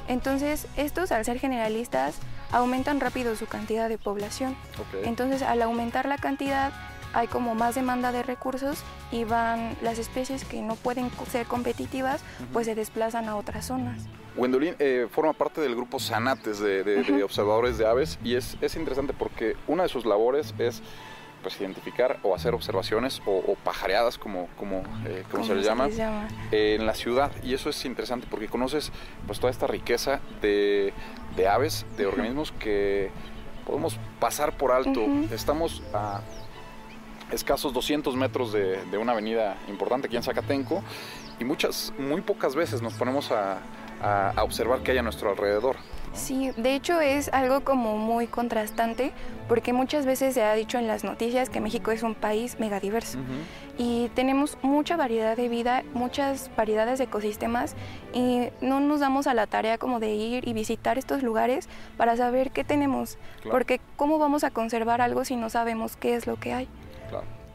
Entonces, 0.08 0.66
estos 0.76 1.12
al 1.12 1.24
ser 1.24 1.38
generalistas 1.38 2.16
aumentan 2.50 3.00
rápido 3.00 3.36
su 3.36 3.46
cantidad 3.46 3.88
de 3.88 3.98
población. 3.98 4.56
Entonces, 5.04 5.42
al 5.42 5.62
aumentar 5.62 6.06
la 6.06 6.18
cantidad, 6.18 6.72
hay 7.14 7.28
como 7.28 7.54
más 7.54 7.76
demanda 7.76 8.10
de 8.10 8.22
recursos 8.22 8.82
y 9.10 9.24
van 9.24 9.76
las 9.80 9.98
especies 9.98 10.44
que 10.44 10.60
no 10.60 10.74
pueden 10.74 11.10
ser 11.30 11.46
competitivas, 11.46 12.22
pues 12.52 12.66
se 12.66 12.74
desplazan 12.74 13.28
a 13.28 13.36
otras 13.36 13.66
zonas. 13.66 14.02
Wendolin 14.36 14.74
eh, 14.78 15.08
forma 15.10 15.32
parte 15.32 15.60
del 15.60 15.74
grupo 15.74 15.98
Sanates 15.98 16.58
de, 16.58 17.22
observadores 17.22 17.78
de 17.78 17.86
aves 17.86 18.18
y 18.24 18.34
es, 18.34 18.56
interesante 18.76 19.12
porque 19.12 19.56
una 19.66 19.82
de 19.82 19.88
sus 19.88 20.06
labores 20.06 20.54
es 20.58 20.82
pues, 21.42 21.60
identificar 21.60 22.18
o 22.22 22.34
hacer 22.34 22.54
observaciones 22.54 23.20
o, 23.26 23.56
pajareadas, 23.64 24.16
como, 24.16 24.48
como, 24.56 24.82
eh, 25.06 25.24
se, 25.44 25.54
les 25.54 25.66
llama, 25.66 25.88
en 26.50 26.86
la 26.86 26.94
ciudad. 26.94 27.32
Y 27.42 27.54
eso 27.54 27.68
es 27.68 27.84
interesante 27.84 28.26
porque 28.30 28.48
conoces 28.48 28.92
pues, 29.26 29.38
toda 29.40 29.50
esta 29.50 29.66
riqueza 29.66 30.20
de, 30.40 30.92
aves, 31.50 31.84
de 31.96 32.06
organismos 32.06 32.52
que 32.52 33.10
podemos 33.66 33.98
pasar 34.20 34.56
por 34.56 34.72
alto. 34.72 35.04
Estamos 35.30 35.82
a 35.92 36.20
escasos 37.32 37.72
200 37.72 38.14
metros 38.14 38.52
de, 38.52 38.84
de, 38.84 38.98
una 38.98 39.12
avenida 39.12 39.56
importante 39.68 40.06
aquí 40.06 40.16
en 40.16 40.22
Zacatenco 40.22 40.82
y 41.40 41.44
muchas, 41.44 41.92
muy 41.98 42.20
pocas 42.20 42.54
veces 42.54 42.82
nos 42.82 42.92
ponemos 42.94 43.32
a, 43.32 43.58
a, 44.02 44.42
observar 44.42 44.80
qué 44.80 44.92
hay 44.92 44.98
a 44.98 45.02
nuestro 45.02 45.30
alrededor. 45.30 45.76
Sí, 46.12 46.50
de 46.58 46.74
hecho 46.74 47.00
es 47.00 47.32
algo 47.32 47.62
como 47.62 47.96
muy 47.96 48.26
contrastante 48.26 49.12
porque 49.48 49.72
muchas 49.72 50.04
veces 50.04 50.34
se 50.34 50.42
ha 50.42 50.52
dicho 50.52 50.78
en 50.78 50.86
las 50.86 51.04
noticias 51.04 51.48
que 51.48 51.60
México 51.60 51.90
es 51.90 52.02
un 52.02 52.14
país 52.14 52.58
megadiverso 52.60 53.18
y 53.78 54.10
tenemos 54.14 54.58
mucha 54.60 54.96
variedad 54.96 55.36
de 55.36 55.48
vida, 55.48 55.82
muchas 55.94 56.50
variedades 56.54 56.98
de 56.98 57.04
ecosistemas 57.04 57.74
y 58.12 58.48
no 58.60 58.80
nos 58.80 59.00
damos 59.00 59.26
a 59.26 59.32
la 59.32 59.46
tarea 59.46 59.78
como 59.78 60.00
de 60.00 60.14
ir 60.14 60.46
y 60.46 60.52
visitar 60.52 60.98
estos 60.98 61.22
lugares 61.22 61.68
para 61.96 62.14
saber 62.16 62.50
qué 62.50 62.62
tenemos, 62.62 63.16
porque 63.50 63.80
cómo 63.96 64.18
vamos 64.18 64.44
a 64.44 64.50
conservar 64.50 65.00
algo 65.00 65.24
si 65.24 65.36
no 65.36 65.48
sabemos 65.48 65.96
qué 65.96 66.14
es 66.14 66.26
lo 66.26 66.36
que 66.38 66.52
hay. 66.52 66.68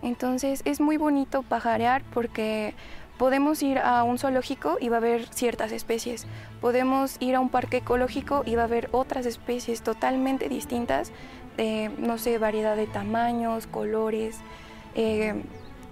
Entonces 0.01 0.62
es 0.66 0.80
muy 0.80 0.98
bonito 0.98 1.44
pajarear 1.44 2.04
porque 2.13 2.74
podemos 3.18 3.62
ir 3.64 3.80
a 3.80 4.04
un 4.04 4.18
zoológico 4.18 4.78
y 4.80 4.90
va 4.90 4.98
a 4.98 5.00
haber 5.00 5.28
ciertas 5.34 5.72
especies. 5.72 6.28
Podemos 6.62 7.18
ir 7.20 7.36
a 7.36 7.40
un 7.40 7.50
parque 7.50 7.78
ecológico 7.78 8.44
y 8.46 8.56
va 8.56 8.64
a 8.64 8.66
haber 8.66 8.90
otras 8.92 9.26
especies 9.26 9.82
totalmente 9.82 10.50
distintas, 10.50 11.12
de, 11.58 11.92
no 11.98 12.18
sé, 12.18 12.38
variedad 12.38 12.76
de 12.76 12.88
tamaños, 12.88 13.68
colores, 13.68 14.38
eh, 14.96 15.44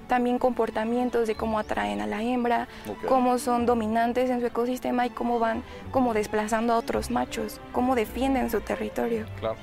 también 0.08 0.38
comportamientos 0.38 1.28
de 1.28 1.36
cómo 1.36 1.58
atraen 1.58 2.00
a 2.00 2.08
la 2.08 2.22
hembra, 2.22 2.68
cómo 3.08 3.40
son 3.40 3.66
dominantes 3.66 4.30
en 4.30 4.40
su 4.40 4.46
ecosistema 4.46 5.08
y 5.08 5.10
cómo 5.10 5.40
van 5.40 5.64
como 5.92 6.14
desplazando 6.14 6.74
a 6.74 6.78
otros 6.78 7.10
machos, 7.10 7.60
cómo 7.72 7.96
defienden 7.96 8.52
su 8.52 8.62
territorio. 8.62 9.26
Claro. 9.40 9.58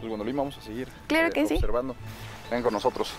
Pues 0.00 0.10
bueno, 0.10 0.24
vamos 0.36 0.58
a 0.58 0.60
seguir 0.60 0.88
claro 1.06 1.30
que 1.30 1.42
observando. 1.44 1.96
Ven 2.50 2.62
con 2.62 2.72
nosotros. 2.72 3.12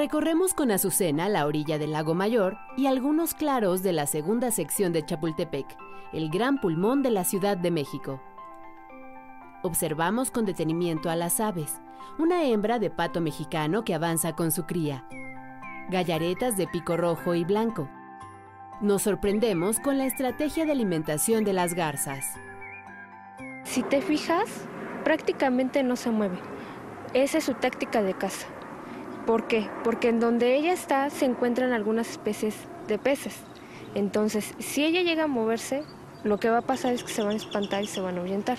Recorremos 0.00 0.54
con 0.54 0.70
Azucena 0.70 1.28
la 1.28 1.44
orilla 1.44 1.76
del 1.76 1.92
lago 1.92 2.14
Mayor 2.14 2.56
y 2.74 2.86
algunos 2.86 3.34
claros 3.34 3.82
de 3.82 3.92
la 3.92 4.06
segunda 4.06 4.50
sección 4.50 4.94
de 4.94 5.04
Chapultepec, 5.04 5.76
el 6.14 6.30
gran 6.30 6.58
pulmón 6.58 7.02
de 7.02 7.10
la 7.10 7.22
Ciudad 7.22 7.58
de 7.58 7.70
México. 7.70 8.18
Observamos 9.62 10.30
con 10.30 10.46
detenimiento 10.46 11.10
a 11.10 11.16
las 11.16 11.38
aves, 11.38 11.82
una 12.18 12.44
hembra 12.44 12.78
de 12.78 12.88
pato 12.88 13.20
mexicano 13.20 13.84
que 13.84 13.92
avanza 13.92 14.34
con 14.34 14.52
su 14.52 14.64
cría, 14.64 15.06
gallaretas 15.90 16.56
de 16.56 16.66
pico 16.66 16.96
rojo 16.96 17.34
y 17.34 17.44
blanco. 17.44 17.86
Nos 18.80 19.02
sorprendemos 19.02 19.80
con 19.80 19.98
la 19.98 20.06
estrategia 20.06 20.64
de 20.64 20.72
alimentación 20.72 21.44
de 21.44 21.52
las 21.52 21.74
garzas. 21.74 22.24
Si 23.64 23.82
te 23.82 24.00
fijas, 24.00 24.48
prácticamente 25.04 25.82
no 25.82 25.94
se 25.94 26.10
mueve. 26.10 26.38
Esa 27.12 27.36
es 27.36 27.44
su 27.44 27.52
táctica 27.52 28.00
de 28.00 28.14
caza. 28.14 28.46
¿Por 29.26 29.46
qué? 29.46 29.68
Porque 29.84 30.08
en 30.08 30.20
donde 30.20 30.56
ella 30.56 30.72
está 30.72 31.10
se 31.10 31.24
encuentran 31.24 31.72
algunas 31.72 32.10
especies 32.10 32.56
de 32.88 32.98
peces. 32.98 33.36
Entonces, 33.94 34.54
si 34.58 34.84
ella 34.84 35.02
llega 35.02 35.24
a 35.24 35.28
moverse, 35.28 35.84
lo 36.24 36.38
que 36.38 36.50
va 36.50 36.58
a 36.58 36.62
pasar 36.62 36.92
es 36.92 37.02
que 37.02 37.12
se 37.12 37.22
van 37.22 37.32
a 37.32 37.36
espantar 37.36 37.82
y 37.82 37.86
se 37.86 38.00
van 38.00 38.16
a 38.16 38.20
ahuyentar. 38.20 38.58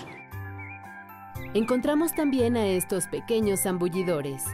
Encontramos 1.54 2.14
también 2.14 2.56
a 2.56 2.66
estos 2.66 3.06
pequeños 3.06 3.62
zambullidores. 3.62 4.44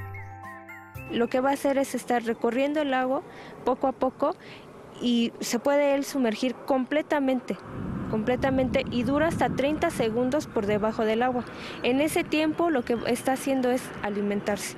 Lo 1.10 1.28
que 1.28 1.40
va 1.40 1.50
a 1.50 1.54
hacer 1.54 1.78
es 1.78 1.94
estar 1.94 2.22
recorriendo 2.24 2.82
el 2.82 2.90
lago 2.90 3.22
poco 3.64 3.86
a 3.86 3.92
poco 3.92 4.34
y 5.00 5.32
se 5.40 5.58
puede 5.58 5.94
él 5.94 6.04
sumergir 6.04 6.54
completamente, 6.54 7.56
completamente 8.10 8.84
y 8.90 9.04
dura 9.04 9.28
hasta 9.28 9.48
30 9.48 9.90
segundos 9.90 10.46
por 10.46 10.66
debajo 10.66 11.04
del 11.04 11.22
agua. 11.22 11.44
En 11.82 12.00
ese 12.00 12.24
tiempo 12.24 12.70
lo 12.70 12.84
que 12.84 12.98
está 13.06 13.32
haciendo 13.32 13.70
es 13.70 13.82
alimentarse. 14.02 14.76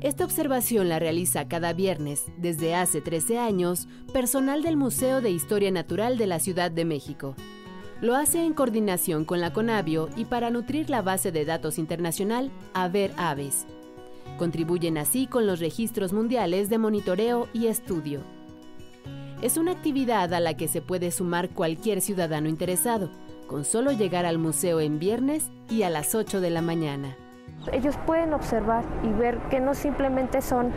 Esta 0.00 0.24
observación 0.24 0.90
la 0.90 0.98
realiza 0.98 1.48
cada 1.48 1.72
viernes, 1.72 2.26
desde 2.36 2.74
hace 2.74 3.00
13 3.00 3.38
años, 3.38 3.88
personal 4.12 4.62
del 4.62 4.76
Museo 4.76 5.22
de 5.22 5.30
Historia 5.30 5.70
Natural 5.70 6.18
de 6.18 6.26
la 6.26 6.38
Ciudad 6.38 6.70
de 6.70 6.84
México. 6.84 7.34
Lo 8.02 8.14
hace 8.14 8.44
en 8.44 8.52
coordinación 8.52 9.24
con 9.24 9.40
la 9.40 9.54
Conavio 9.54 10.10
y 10.14 10.26
para 10.26 10.50
nutrir 10.50 10.90
la 10.90 11.00
base 11.00 11.32
de 11.32 11.46
datos 11.46 11.78
internacional 11.78 12.50
A 12.74 12.88
Ver 12.88 13.12
Aves. 13.16 13.66
Contribuyen 14.36 14.98
así 14.98 15.26
con 15.26 15.46
los 15.46 15.60
registros 15.60 16.12
mundiales 16.12 16.68
de 16.68 16.76
monitoreo 16.76 17.48
y 17.54 17.68
estudio. 17.68 18.20
Es 19.40 19.56
una 19.56 19.72
actividad 19.72 20.34
a 20.34 20.40
la 20.40 20.58
que 20.58 20.68
se 20.68 20.82
puede 20.82 21.10
sumar 21.10 21.48
cualquier 21.50 22.02
ciudadano 22.02 22.50
interesado, 22.50 23.10
con 23.46 23.64
solo 23.64 23.92
llegar 23.92 24.26
al 24.26 24.36
museo 24.36 24.80
en 24.80 24.98
viernes 24.98 25.50
y 25.70 25.82
a 25.82 25.90
las 25.90 26.14
8 26.14 26.42
de 26.42 26.50
la 26.50 26.60
mañana. 26.60 27.16
Ellos 27.72 27.96
pueden 28.06 28.32
observar 28.32 28.84
y 29.02 29.08
ver 29.08 29.38
que 29.50 29.60
no 29.60 29.74
simplemente 29.74 30.40
son 30.40 30.72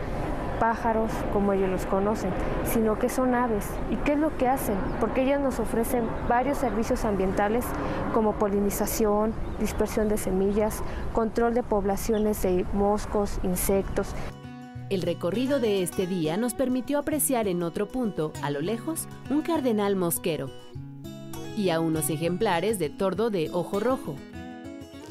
pájaros 0.60 1.10
como 1.32 1.52
ellos 1.54 1.70
los 1.70 1.86
conocen, 1.86 2.30
sino 2.64 2.98
que 2.98 3.08
son 3.08 3.34
aves. 3.34 3.66
¿Y 3.90 3.96
qué 3.96 4.12
es 4.12 4.18
lo 4.18 4.36
que 4.36 4.46
hacen? 4.46 4.76
Porque 5.00 5.22
ellos 5.22 5.40
nos 5.40 5.58
ofrecen 5.58 6.04
varios 6.28 6.58
servicios 6.58 7.04
ambientales 7.04 7.64
como 8.12 8.34
polinización, 8.34 9.32
dispersión 9.58 10.08
de 10.08 10.18
semillas, 10.18 10.82
control 11.12 11.54
de 11.54 11.62
poblaciones 11.64 12.42
de 12.42 12.64
moscos, 12.74 13.40
insectos. 13.42 14.14
El 14.90 15.02
recorrido 15.02 15.60
de 15.60 15.82
este 15.82 16.06
día 16.06 16.36
nos 16.36 16.54
permitió 16.54 16.98
apreciar 16.98 17.48
en 17.48 17.62
otro 17.62 17.88
punto, 17.88 18.32
a 18.42 18.50
lo 18.50 18.60
lejos, 18.60 19.08
un 19.30 19.40
cardenal 19.40 19.96
mosquero 19.96 20.50
y 21.56 21.70
a 21.70 21.80
unos 21.80 22.10
ejemplares 22.10 22.78
de 22.78 22.90
tordo 22.90 23.30
de 23.30 23.50
ojo 23.52 23.80
rojo. 23.80 24.16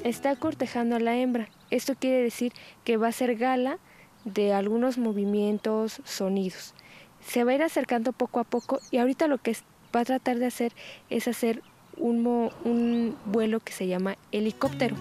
Está 0.04 0.36
cortejando 0.36 0.96
a 0.96 1.00
la 1.00 1.16
hembra 1.16 1.48
esto 1.72 1.96
quiere 1.96 2.22
decir 2.22 2.54
que 2.84 2.98
va 2.98 3.08
a 3.08 3.12
ser 3.12 3.36
gala 3.36 3.78
de 4.26 4.54
algunos 4.54 4.98
movimientos, 4.98 6.02
sonidos. 6.04 6.74
Se 7.22 7.44
va 7.44 7.52
a 7.52 7.56
ir 7.56 7.64
acercando 7.64 8.12
poco 8.14 8.40
a 8.40 8.44
poco 8.44 8.80
y 8.92 8.98
ahorita 8.98 9.28
lo 9.28 9.38
que 9.38 9.56
va 9.96 10.02
a 10.02 10.06
tratar 10.06 10.38
de 10.40 10.46
hacer 10.46 10.74
es 11.10 11.28
hacer 11.28 11.62
un, 11.98 12.26
un 12.64 13.16
vuelo 13.26 13.60
que 13.60 13.74
se 13.74 13.88
llama 13.88 14.18
helicóptero. 14.32 14.96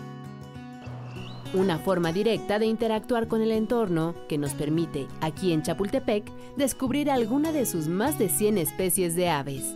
Una 1.54 1.78
forma 1.78 2.12
directa 2.12 2.58
de 2.58 2.66
interactuar 2.66 3.26
con 3.26 3.40
el 3.40 3.52
entorno 3.52 4.14
que 4.28 4.36
nos 4.36 4.52
permite, 4.52 5.06
aquí 5.22 5.52
en 5.52 5.62
Chapultepec, 5.62 6.30
descubrir 6.56 7.10
alguna 7.10 7.52
de 7.52 7.64
sus 7.64 7.88
más 7.88 8.18
de 8.18 8.28
100 8.28 8.58
especies 8.58 9.14
de 9.14 9.30
aves. 9.30 9.74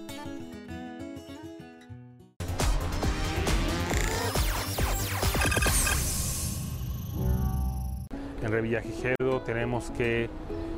Revillagigedo 8.72 9.42
tenemos 9.42 9.90
que 9.90 10.30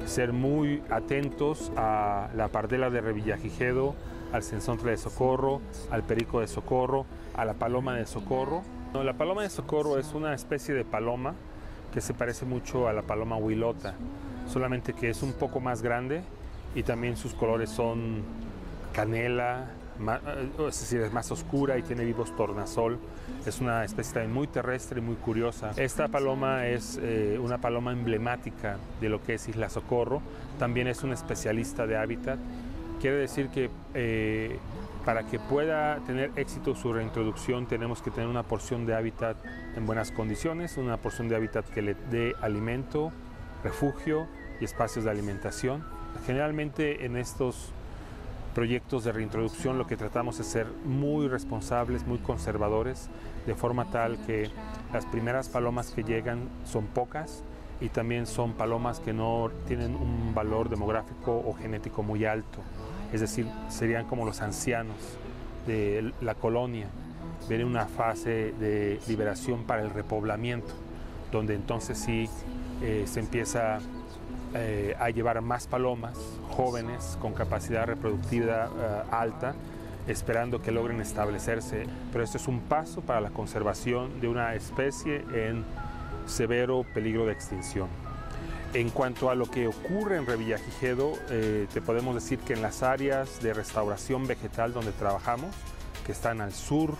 ser 0.04 0.32
muy 0.32 0.82
atentos 0.90 1.70
a 1.76 2.28
la 2.34 2.48
pardela 2.48 2.90
de 2.90 3.00
Revillagigedo, 3.00 3.94
al 4.32 4.42
censontle 4.42 4.90
de 4.90 4.96
socorro, 4.96 5.60
al 5.92 6.02
perico 6.02 6.40
de 6.40 6.48
socorro, 6.48 7.06
a 7.36 7.44
la 7.44 7.54
paloma 7.54 7.94
de 7.94 8.06
socorro. 8.06 8.62
la 8.92 9.12
paloma 9.12 9.42
de 9.42 9.50
socorro 9.50 9.96
es 9.96 10.12
una 10.12 10.34
especie 10.34 10.74
de 10.74 10.84
paloma 10.84 11.34
que 11.92 12.00
se 12.00 12.14
parece 12.14 12.44
mucho 12.44 12.88
a 12.88 12.92
la 12.92 13.02
paloma 13.02 13.36
huilota, 13.36 13.94
solamente 14.48 14.92
que 14.92 15.10
es 15.10 15.22
un 15.22 15.32
poco 15.32 15.60
más 15.60 15.80
grande 15.80 16.22
y 16.74 16.82
también 16.82 17.16
sus 17.16 17.32
colores 17.32 17.70
son 17.70 18.24
canela, 18.92 19.68
eh, 20.00 20.50
es 20.68 20.80
decir, 20.80 21.00
es 21.00 21.12
más 21.12 21.30
oscura 21.30 21.78
y 21.78 21.82
tiene 21.82 22.04
vivos 22.04 22.34
tornasol. 22.36 22.98
Es 23.46 23.60
una 23.60 23.84
especie 23.84 24.14
también 24.14 24.32
muy 24.32 24.46
terrestre 24.46 25.00
y 25.00 25.02
muy 25.02 25.16
curiosa. 25.16 25.72
Esta 25.76 26.08
paloma 26.08 26.66
es 26.66 26.98
eh, 27.02 27.38
una 27.40 27.58
paloma 27.58 27.92
emblemática 27.92 28.78
de 29.00 29.08
lo 29.08 29.22
que 29.22 29.34
es 29.34 29.48
Isla 29.48 29.68
Socorro. 29.68 30.22
También 30.58 30.88
es 30.88 31.02
un 31.02 31.12
especialista 31.12 31.86
de 31.86 31.96
hábitat. 31.96 32.38
Quiere 33.00 33.16
decir 33.16 33.48
que 33.48 33.70
eh, 33.92 34.58
para 35.04 35.24
que 35.24 35.38
pueda 35.38 35.98
tener 36.06 36.32
éxito 36.36 36.74
su 36.74 36.92
reintroducción 36.92 37.66
tenemos 37.66 38.00
que 38.00 38.10
tener 38.10 38.28
una 38.28 38.42
porción 38.42 38.86
de 38.86 38.94
hábitat 38.94 39.36
en 39.76 39.84
buenas 39.84 40.10
condiciones, 40.10 40.78
una 40.78 40.96
porción 40.96 41.28
de 41.28 41.36
hábitat 41.36 41.68
que 41.68 41.82
le 41.82 41.94
dé 42.10 42.34
alimento, 42.40 43.12
refugio 43.62 44.26
y 44.60 44.64
espacios 44.64 45.04
de 45.04 45.10
alimentación. 45.10 45.84
Generalmente 46.26 47.04
en 47.04 47.16
estos 47.16 47.73
proyectos 48.54 49.04
de 49.04 49.12
reintroducción 49.12 49.76
lo 49.76 49.86
que 49.86 49.96
tratamos 49.96 50.38
es 50.40 50.46
ser 50.46 50.66
muy 50.84 51.28
responsables, 51.28 52.06
muy 52.06 52.18
conservadores, 52.18 53.10
de 53.46 53.54
forma 53.54 53.90
tal 53.90 54.16
que 54.24 54.50
las 54.92 55.04
primeras 55.06 55.48
palomas 55.48 55.90
que 55.90 56.04
llegan 56.04 56.48
son 56.64 56.86
pocas 56.86 57.42
y 57.80 57.88
también 57.88 58.26
son 58.26 58.52
palomas 58.52 59.00
que 59.00 59.12
no 59.12 59.50
tienen 59.66 59.96
un 59.96 60.32
valor 60.34 60.70
demográfico 60.70 61.42
o 61.44 61.52
genético 61.54 62.02
muy 62.02 62.24
alto, 62.24 62.60
es 63.12 63.20
decir, 63.20 63.46
serían 63.68 64.06
como 64.06 64.24
los 64.24 64.40
ancianos 64.40 64.96
de 65.66 66.12
la 66.20 66.34
colonia. 66.34 66.86
Viene 67.48 67.64
una 67.64 67.86
fase 67.86 68.54
de 68.58 69.00
liberación 69.08 69.64
para 69.64 69.82
el 69.82 69.90
repoblamiento, 69.90 70.72
donde 71.32 71.54
entonces 71.54 71.98
sí 71.98 72.28
eh, 72.80 73.04
se 73.06 73.20
empieza 73.20 73.80
eh, 74.54 74.94
a 74.98 75.10
llevar 75.10 75.40
más 75.40 75.66
palomas 75.66 76.16
jóvenes 76.50 77.18
con 77.20 77.32
capacidad 77.32 77.86
reproductiva 77.86 78.66
eh, 78.66 79.02
alta 79.10 79.54
esperando 80.06 80.60
que 80.60 80.70
logren 80.70 81.00
establecerse, 81.00 81.86
pero 82.12 82.22
esto 82.22 82.36
es 82.36 82.46
un 82.46 82.60
paso 82.60 83.00
para 83.00 83.20
la 83.20 83.30
conservación 83.30 84.20
de 84.20 84.28
una 84.28 84.54
especie 84.54 85.24
en 85.32 85.64
severo 86.26 86.84
peligro 86.94 87.26
de 87.26 87.32
extinción. 87.32 87.88
En 88.74 88.90
cuanto 88.90 89.30
a 89.30 89.34
lo 89.34 89.50
que 89.50 89.66
ocurre 89.66 90.16
en 90.16 90.26
Revillagigedo, 90.26 91.12
eh, 91.30 91.66
te 91.72 91.80
podemos 91.80 92.14
decir 92.14 92.38
que 92.40 92.54
en 92.54 92.62
las 92.62 92.82
áreas 92.82 93.40
de 93.40 93.54
restauración 93.54 94.26
vegetal 94.26 94.72
donde 94.72 94.92
trabajamos, 94.92 95.54
que 96.04 96.12
están 96.12 96.40
al 96.40 96.52
sur 96.52 96.94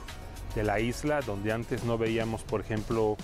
de 0.54 0.62
la 0.62 0.80
isla, 0.80 1.20
donde 1.20 1.52
antes 1.52 1.84
no 1.84 1.98
veíamos, 1.98 2.42
por 2.42 2.60
ejemplo, 2.60 3.16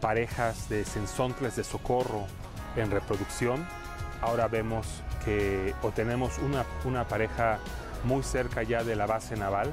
parejas 0.00 0.68
de 0.70 0.84
sensontles 0.84 1.56
de 1.56 1.64
socorro 1.64 2.26
en 2.76 2.90
reproducción, 2.90 3.66
ahora 4.20 4.48
vemos 4.48 4.86
que 5.24 5.74
o 5.82 5.90
tenemos 5.90 6.38
una, 6.38 6.64
una 6.84 7.06
pareja 7.06 7.58
muy 8.04 8.22
cerca 8.22 8.62
ya 8.62 8.82
de 8.84 8.96
la 8.96 9.06
base 9.06 9.36
naval, 9.36 9.72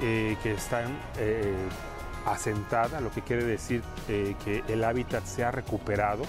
eh, 0.00 0.36
que 0.42 0.52
están 0.52 0.98
eh, 1.18 1.54
asentada, 2.26 3.00
lo 3.00 3.10
que 3.10 3.22
quiere 3.22 3.44
decir 3.44 3.82
eh, 4.08 4.34
que 4.44 4.62
el 4.68 4.84
hábitat 4.84 5.24
se 5.24 5.44
ha 5.44 5.50
recuperado, 5.50 6.24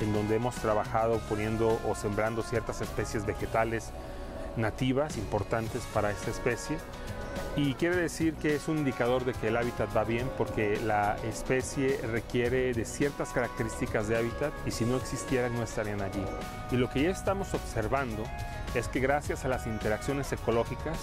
en 0.00 0.12
donde 0.12 0.36
hemos 0.36 0.54
trabajado 0.56 1.20
poniendo 1.28 1.80
o 1.88 1.94
sembrando 1.94 2.42
ciertas 2.42 2.80
especies 2.80 3.26
vegetales 3.26 3.90
nativas 4.56 5.16
importantes 5.16 5.82
para 5.92 6.10
esta 6.10 6.30
especie. 6.30 6.78
Y 7.56 7.74
quiere 7.74 7.96
decir 7.96 8.34
que 8.34 8.54
es 8.54 8.68
un 8.68 8.78
indicador 8.78 9.24
de 9.24 9.34
que 9.34 9.48
el 9.48 9.56
hábitat 9.56 9.94
va 9.94 10.04
bien 10.04 10.30
porque 10.38 10.80
la 10.84 11.16
especie 11.24 12.00
requiere 12.10 12.72
de 12.72 12.84
ciertas 12.86 13.30
características 13.30 14.08
de 14.08 14.16
hábitat 14.16 14.52
y 14.66 14.70
si 14.70 14.86
no 14.86 14.96
existieran 14.96 15.54
no 15.54 15.62
estarían 15.62 16.00
allí. 16.00 16.24
Y 16.70 16.76
lo 16.76 16.88
que 16.88 17.02
ya 17.02 17.10
estamos 17.10 17.52
observando 17.52 18.24
es 18.74 18.88
que 18.88 19.00
gracias 19.00 19.44
a 19.44 19.48
las 19.48 19.66
interacciones 19.66 20.32
ecológicas 20.32 20.96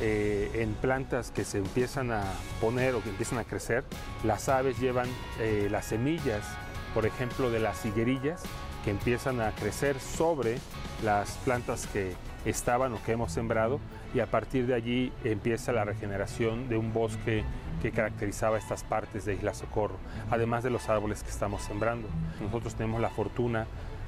eh, 0.00 0.50
en 0.56 0.74
plantas 0.74 1.30
que 1.30 1.44
se 1.44 1.58
empiezan 1.58 2.12
a 2.12 2.22
poner 2.60 2.94
o 2.94 3.02
que 3.02 3.08
empiezan 3.08 3.38
a 3.38 3.44
crecer, 3.44 3.82
las 4.24 4.50
aves 4.50 4.78
llevan 4.78 5.08
eh, 5.40 5.68
las 5.70 5.86
semillas, 5.86 6.44
por 6.92 7.06
ejemplo, 7.06 7.50
de 7.50 7.60
las 7.60 7.86
higuerillas, 7.86 8.42
que 8.84 8.90
empiezan 8.90 9.40
a 9.40 9.52
crecer 9.52 9.98
sobre 9.98 10.58
las 11.02 11.30
plantas 11.38 11.86
que 11.86 12.14
estaban 12.46 12.94
o 12.94 13.02
que 13.02 13.12
hemos 13.12 13.32
sembrado 13.32 13.80
y 14.14 14.20
a 14.20 14.26
partir 14.26 14.66
de 14.66 14.74
allí 14.74 15.12
empieza 15.24 15.72
la 15.72 15.84
regeneración 15.84 16.68
de 16.68 16.78
un 16.78 16.92
bosque 16.92 17.44
que 17.82 17.90
caracterizaba 17.90 18.56
estas 18.56 18.84
partes 18.84 19.24
de 19.26 19.34
Isla 19.34 19.52
Socorro, 19.52 19.96
además 20.30 20.64
de 20.64 20.70
los 20.70 20.88
árboles 20.88 21.22
que 21.22 21.30
estamos 21.30 21.62
sembrando. 21.62 22.08
Nosotros 22.40 22.74
tenemos 22.74 23.00
la 23.00 23.10
fortuna 23.10 23.66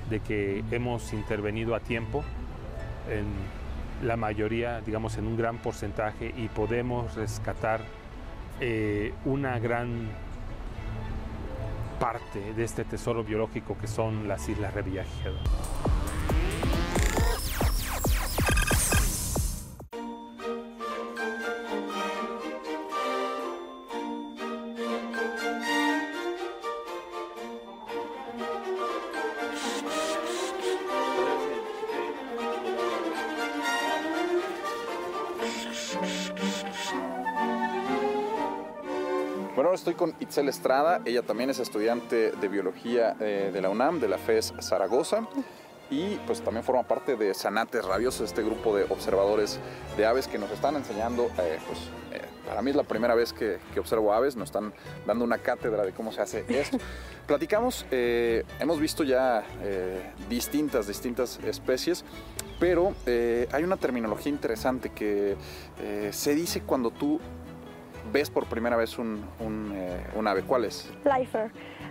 de 0.09 0.21
que 0.21 0.65
hemos 0.71 1.13
intervenido 1.13 1.75
a 1.75 1.81
tiempo 1.81 2.25
en 3.11 3.27
la 4.07 4.17
mayoría, 4.17 4.81
digamos 4.81 5.19
en 5.19 5.27
un 5.27 5.37
gran 5.37 5.59
porcentaje 5.59 6.33
y 6.37 6.49
podemos 6.49 7.15
rescatar 7.17 7.81
eh, 8.61 9.13
una 9.25 9.59
gran 9.59 10.09
parte 11.99 12.55
de 12.55 12.65
este 12.65 12.85
tesoro 12.85 13.25
biológico 13.25 13.77
que 13.77 13.89
son 13.89 14.29
las 14.29 14.49
Islas 14.49 14.73
Revillagigedo. 14.73 15.39
Estoy 39.79 39.95
con 39.95 40.15
Itzel 40.21 40.49
Estrada, 40.49 41.01
ella 41.05 41.23
también 41.23 41.51
es 41.51 41.61
estudiante 41.61 42.33
de 42.33 42.49
biología 42.49 43.17
eh, 43.21 43.51
de 43.53 43.63
la 43.63 43.71
UNAM, 43.71 44.01
de 44.01 44.09
la 44.09 44.19
FES 44.19 44.55
Zaragoza, 44.61 45.29
y 45.91 46.17
pues 46.27 46.43
también 46.43 46.65
forma 46.65 46.83
parte 46.83 47.17
de 47.17 47.33
Zanates 47.33 47.85
Rabiosos, 47.85 48.23
este 48.23 48.43
grupo 48.43 48.77
de 48.77 48.85
observadores 48.85 49.59
de 49.97 50.05
aves 50.05 50.27
que 50.27 50.37
nos 50.37 50.51
están 50.51 50.75
enseñando, 50.75 51.31
eh, 51.39 51.59
pues 51.67 51.79
eh, 52.13 52.21
para 52.47 52.61
mí 52.61 52.71
es 52.71 52.77
la 52.77 52.83
primera 52.83 53.15
vez 53.15 53.33
que, 53.33 53.59
que 53.73 53.81
observo 53.81 54.13
aves, 54.13 54.37
nos 54.37 54.49
están 54.49 54.75
dando 55.07 55.25
una 55.25 55.39
cátedra 55.39 55.85
de 55.85 55.93
cómo 55.93 56.13
se 56.13 56.23
hace 56.23 56.45
esto. 56.49 56.79
Platicamos, 57.27 57.85
hemos 57.91 58.81
visto 58.81 59.05
ya 59.05 59.45
distintas, 60.31 60.87
distintas 60.87 61.39
especies, 61.45 62.03
pero 62.59 62.95
hay 63.07 63.65
una 63.65 63.77
terminología 63.77 64.33
interesante 64.33 64.89
que 64.89 65.37
se 66.11 66.35
dice 66.35 66.63
cuando 66.63 66.91
tú 66.91 67.21
ves 68.13 68.31
por 68.31 68.47
primera 68.47 68.77
vez 68.77 68.99
un, 68.99 69.25
un, 69.41 69.73
eh, 69.75 69.97
un 70.15 70.27
ave. 70.27 70.43
¿Cuál 70.43 70.65
es? 70.65 70.91
Lifer. 71.05 71.51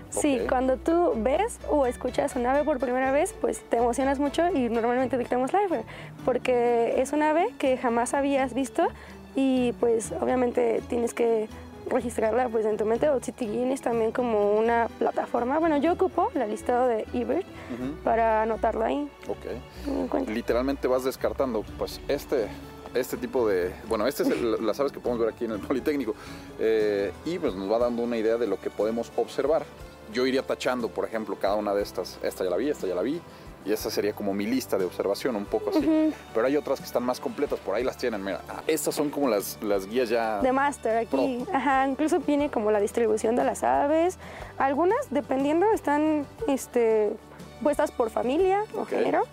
Sí, 0.10 0.40
Ok. 0.42 0.50
cuando 0.50 0.78
tú 0.78 1.14
ves 1.18 1.60
o 1.70 1.86
escuchas 1.86 2.36
un 2.36 2.46
ave 2.46 2.64
por 2.64 2.80
primera 2.80 3.12
vez, 3.12 3.34
pues 3.42 3.62
te 3.70 3.78
emocionas 3.78 4.20
mucho 4.20 4.48
y 4.54 4.70
normalmente 4.70 5.18
dictamos 5.18 5.52
Lifer, 5.52 5.84
porque 6.24 6.94
es 7.02 7.12
un 7.12 7.24
ave 7.24 7.50
que 7.60 7.78
jamás 7.78 8.14
habías 8.14 8.54
visto 8.54 8.88
y 9.36 9.74
pues 9.82 10.14
obviamente 10.22 10.82
tienes 10.88 11.14
que 11.14 11.50
registrarla 11.90 12.50
pues 12.50 12.66
en 12.66 12.76
tu 12.78 12.86
mente 12.86 13.08
o 13.10 13.22
si 13.22 13.32
tienes 13.34 13.82
también 13.82 14.12
como 14.12 14.54
una 14.58 14.88
plataforma. 14.98 15.60
Bueno, 15.60 15.78
yo 15.78 15.94
ocupo 15.94 16.30
la 16.34 16.46
listado 16.48 16.88
de 16.88 17.06
eBird 17.14 17.46
para 18.04 18.42
anotarlo 18.44 18.84
ahí. 18.86 19.10
Ok. 19.28 20.28
Literalmente 20.28 20.88
vas 20.88 21.04
descartando, 21.04 21.64
pues 21.78 22.00
este, 22.08 22.48
este 23.00 23.18
tipo 23.18 23.48
de, 23.48 23.74
bueno, 23.88 24.08
este 24.08 24.24
es 24.24 24.30
el- 24.30 24.66
las 24.66 24.80
aves 24.80 24.92
que 24.92 25.00
podemos 25.00 25.20
ver 25.26 25.34
aquí 25.34 25.46
en 25.46 25.52
el 25.52 25.60
Politécnico 25.60 26.16
eh, 26.60 27.12
y 27.26 27.38
pues 27.40 27.56
nos 27.56 27.72
va 27.72 27.80
dando 27.80 28.04
una 28.04 28.18
idea 28.18 28.38
de 28.38 28.48
lo 28.48 28.60
que 28.60 28.70
podemos 28.70 29.12
observar. 29.16 29.66
Yo 30.14 30.26
iría 30.26 30.42
tachando, 30.42 30.88
por 30.90 31.06
ejemplo, 31.06 31.36
cada 31.40 31.56
una 31.56 31.74
de 31.74 31.84
estas. 31.84 32.18
Esta 32.24 32.44
ya 32.44 32.50
la 32.50 32.58
vi, 32.58 32.70
esta 32.70 32.88
ya 32.88 32.96
la 32.96 33.02
vi. 33.02 33.22
Y 33.66 33.74
esa 33.74 33.90
sería 33.92 34.14
como 34.14 34.34
mi 34.34 34.46
lista 34.46 34.78
de 34.78 34.86
observación, 34.86 35.36
un 35.36 35.44
poco 35.44 35.72
así. 35.72 35.80
Ujú. 35.80 36.14
Pero 36.34 36.48
hay 36.48 36.56
otras 36.56 36.80
que 36.80 36.86
están 36.86 37.04
más 37.04 37.20
completas, 37.20 37.60
por 37.60 37.76
ahí 37.76 37.84
las 37.84 37.98
tienen, 37.98 38.24
mira. 38.24 38.40
Ah, 38.48 38.62
estas 38.66 38.96
son 38.96 39.10
como 39.10 39.28
las, 39.28 39.58
las 39.62 39.86
guías 39.88 40.08
ya... 40.08 40.40
De 40.40 40.54
Master 40.54 40.96
aquí, 40.96 41.44
ajá, 41.52 41.86
incluso 41.86 42.22
viene 42.22 42.50
como 42.50 42.72
la 42.72 42.80
distribución 42.80 43.36
de 43.36 43.44
las 43.44 43.64
aves. 43.66 44.18
Algunas, 44.58 44.98
dependiendo, 45.10 45.66
están 45.74 46.26
este, 46.48 47.12
puestas 47.62 47.92
por 47.92 48.10
familia 48.10 48.64
o 48.74 48.84
Ok. 48.84 48.90
género. 48.90 49.24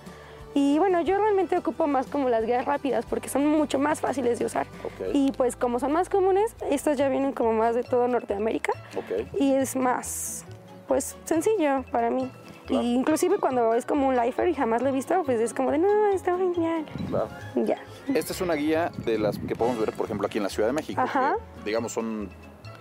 Y 0.54 0.78
bueno, 0.78 1.00
yo 1.00 1.18
realmente 1.18 1.58
ocupo 1.58 1.86
más 1.88 2.06
como 2.06 2.28
las 2.28 2.44
guías 2.46 2.64
rápidas 2.64 3.04
porque 3.06 3.28
son 3.28 3.46
mucho 3.46 3.78
más 3.78 4.00
fáciles 4.00 4.38
de 4.38 4.44
usar. 4.46 4.66
Y 5.12 5.32
pues 5.32 5.56
como 5.56 5.80
son 5.80 5.92
más 5.92 6.08
comunes, 6.08 6.54
estas 6.70 6.96
ya 6.96 7.08
vienen 7.08 7.32
como 7.32 7.52
más 7.52 7.74
de 7.74 7.82
todo 7.82 8.06
Norteamérica 8.06 8.72
Ok. 8.96 9.26
y 9.40 9.52
es 9.54 9.74
más, 9.74 10.44
pues 10.86 11.16
sencillo 11.24 11.84
para 11.90 12.08
mí. 12.10 12.30
Claro. 12.66 12.82
Y 12.82 12.94
inclusive 12.94 13.38
cuando 13.38 13.74
es 13.74 13.84
como 13.84 14.06
un 14.08 14.16
lifer 14.16 14.48
y 14.48 14.54
jamás 14.54 14.80
lo 14.80 14.88
he 14.88 14.92
visto, 14.92 15.22
pues 15.24 15.38
es 15.40 15.52
como 15.52 15.70
de, 15.70 15.78
no, 15.78 16.06
está 16.14 16.36
genial. 16.38 16.86
Claro. 17.10 17.28
Ya. 17.56 17.76
Esta 18.14 18.32
es 18.32 18.40
una 18.40 18.54
guía 18.54 18.90
de 19.04 19.18
las 19.18 19.38
que 19.38 19.54
podemos 19.54 19.78
ver, 19.80 19.92
por 19.92 20.06
ejemplo, 20.06 20.26
aquí 20.26 20.38
en 20.38 20.44
la 20.44 20.48
Ciudad 20.50 20.68
de 20.68 20.72
México. 20.72 20.98
Ajá. 21.00 21.34
que, 21.58 21.64
digamos, 21.64 21.92
son 21.92 22.30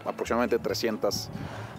aproximadamente 0.06 0.58
300, 0.60 1.30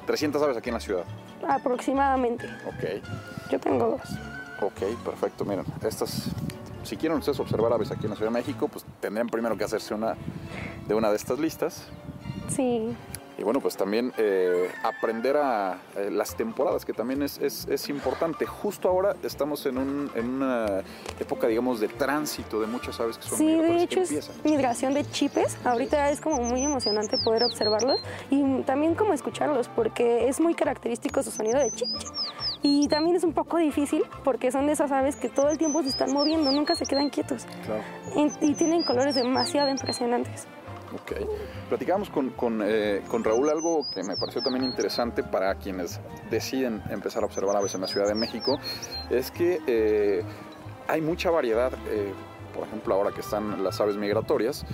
300 0.07 0.43
aves 0.43 0.57
aquí 0.57 0.69
en 0.69 0.75
la 0.75 0.81
ciudad. 0.81 1.05
Aproximadamente. 1.49 2.47
Ok. 2.67 3.03
Yo 3.51 3.59
tengo 3.61 3.91
dos. 3.99 4.19
Ok, 4.61 4.83
perfecto. 5.05 5.45
Miren, 5.45 5.65
estas, 5.83 6.29
si 6.85 6.97
quieren 6.97 7.19
ustedes 7.19 7.41
observar 7.41 7.73
aves 7.73 7.91
aquí 7.91 8.05
en 8.05 8.11
la 8.11 8.17
Ciudad 8.17 8.31
de 8.31 8.39
México, 8.39 8.69
pues 8.69 8.85
tendrían 9.01 9.29
primero 9.29 9.57
que 9.57 9.65
hacerse 9.65 9.95
una 9.95 10.17
de 10.87 10.95
una 10.95 11.11
de 11.11 11.17
estas 11.17 11.39
listas. 11.39 11.85
Sí. 12.49 12.95
Y 13.37 13.43
bueno, 13.43 13.59
pues 13.61 13.77
también 13.77 14.13
eh, 14.17 14.71
aprender 14.85 15.37
a 15.37 15.79
eh, 15.97 16.09
las 16.09 16.37
temporadas, 16.37 16.85
que 16.85 16.93
también 16.93 17.21
es, 17.21 17.39
es- 17.39 17.67
es 17.69 17.89
importante. 17.89 18.47
Justo 18.47 18.89
ahora 18.89 19.17
estamos 19.25 19.67
en, 19.67 19.79
un- 19.79 20.09
en 20.15 20.29
una 20.35 20.67
época, 21.19 21.49
digamos, 21.49 21.81
de 21.81 21.89
tránsito 21.89 22.61
de 22.61 22.69
muchas 22.69 23.01
aves 23.01 23.19
que 23.19 23.25
son 23.29 23.37
Sí, 23.39 23.47
de 23.47 23.83
hecho 23.83 24.03
es 24.03 24.11
empiezan. 24.13 24.37
migración 24.45 24.95
de 24.95 25.05
chipes. 25.11 25.57
Ahorita 25.65 26.11
es 26.11 26.21
como 26.21 26.37
muy 26.45 26.63
emocionante 26.63 27.19
poder 27.19 27.43
observarlos 27.43 28.01
y 28.31 28.63
también 28.63 28.95
como 28.95 29.15
escucharlos 29.15 29.69
porque 29.69 30.29
es 30.29 30.39
muy 30.39 30.55
característico 30.55 31.21
su 31.25 31.33
sonido 31.33 31.59
de 31.59 31.73
chip 31.73 31.89
chip. 31.99 32.11
Y 32.67 32.89
también 32.89 33.15
es 33.15 33.25
un 33.25 33.35
poco 33.35 33.59
difícil 33.59 34.03
porque 34.25 34.51
son 34.51 34.67
de 34.67 34.73
esas 34.73 34.91
aves 34.91 35.17
que 35.17 35.29
todo 35.29 35.51
el 35.51 35.59
tiempo 35.59 35.83
se 35.83 35.91
están 35.91 36.13
moviendo, 36.15 36.51
nunca 36.51 36.75
se 36.75 36.87
quedan 36.87 37.11
quietos. 37.11 37.47
Claro. 37.67 37.83
Y, 38.17 38.51
y 38.53 38.55
tienen 38.55 38.83
colores 38.85 39.15
demasiado 39.15 39.69
impresionantes. 39.69 40.47
Ok. 40.95 41.13
Platicábamos 41.69 42.09
con, 42.09 42.31
con, 42.31 42.63
eh, 42.65 43.03
con 43.09 43.23
Raúl 43.23 43.51
algo 43.51 43.85
que 43.93 44.03
me 44.03 44.17
pareció 44.17 44.43
también 44.43 44.65
interesante 44.65 45.23
para 45.23 45.55
quienes 45.57 46.01
deciden 46.31 46.83
empezar 46.89 47.23
a 47.23 47.27
observar 47.27 47.55
aves 47.55 47.75
en 47.75 47.83
la 47.83 47.87
Ciudad 47.87 48.07
de 48.07 48.15
México, 48.15 48.59
es 49.11 49.31
que 49.31 49.61
eh, 49.67 50.23
hay 50.89 51.03
mucha 51.03 51.31
variedad, 51.31 51.71
eh, 51.91 52.15
por 52.55 52.67
ejemplo 52.67 52.95
ahora 52.95 53.11
que 53.11 53.21
están 53.21 53.63
las 53.63 53.79
aves 53.79 53.99
migratorias, 53.99 54.65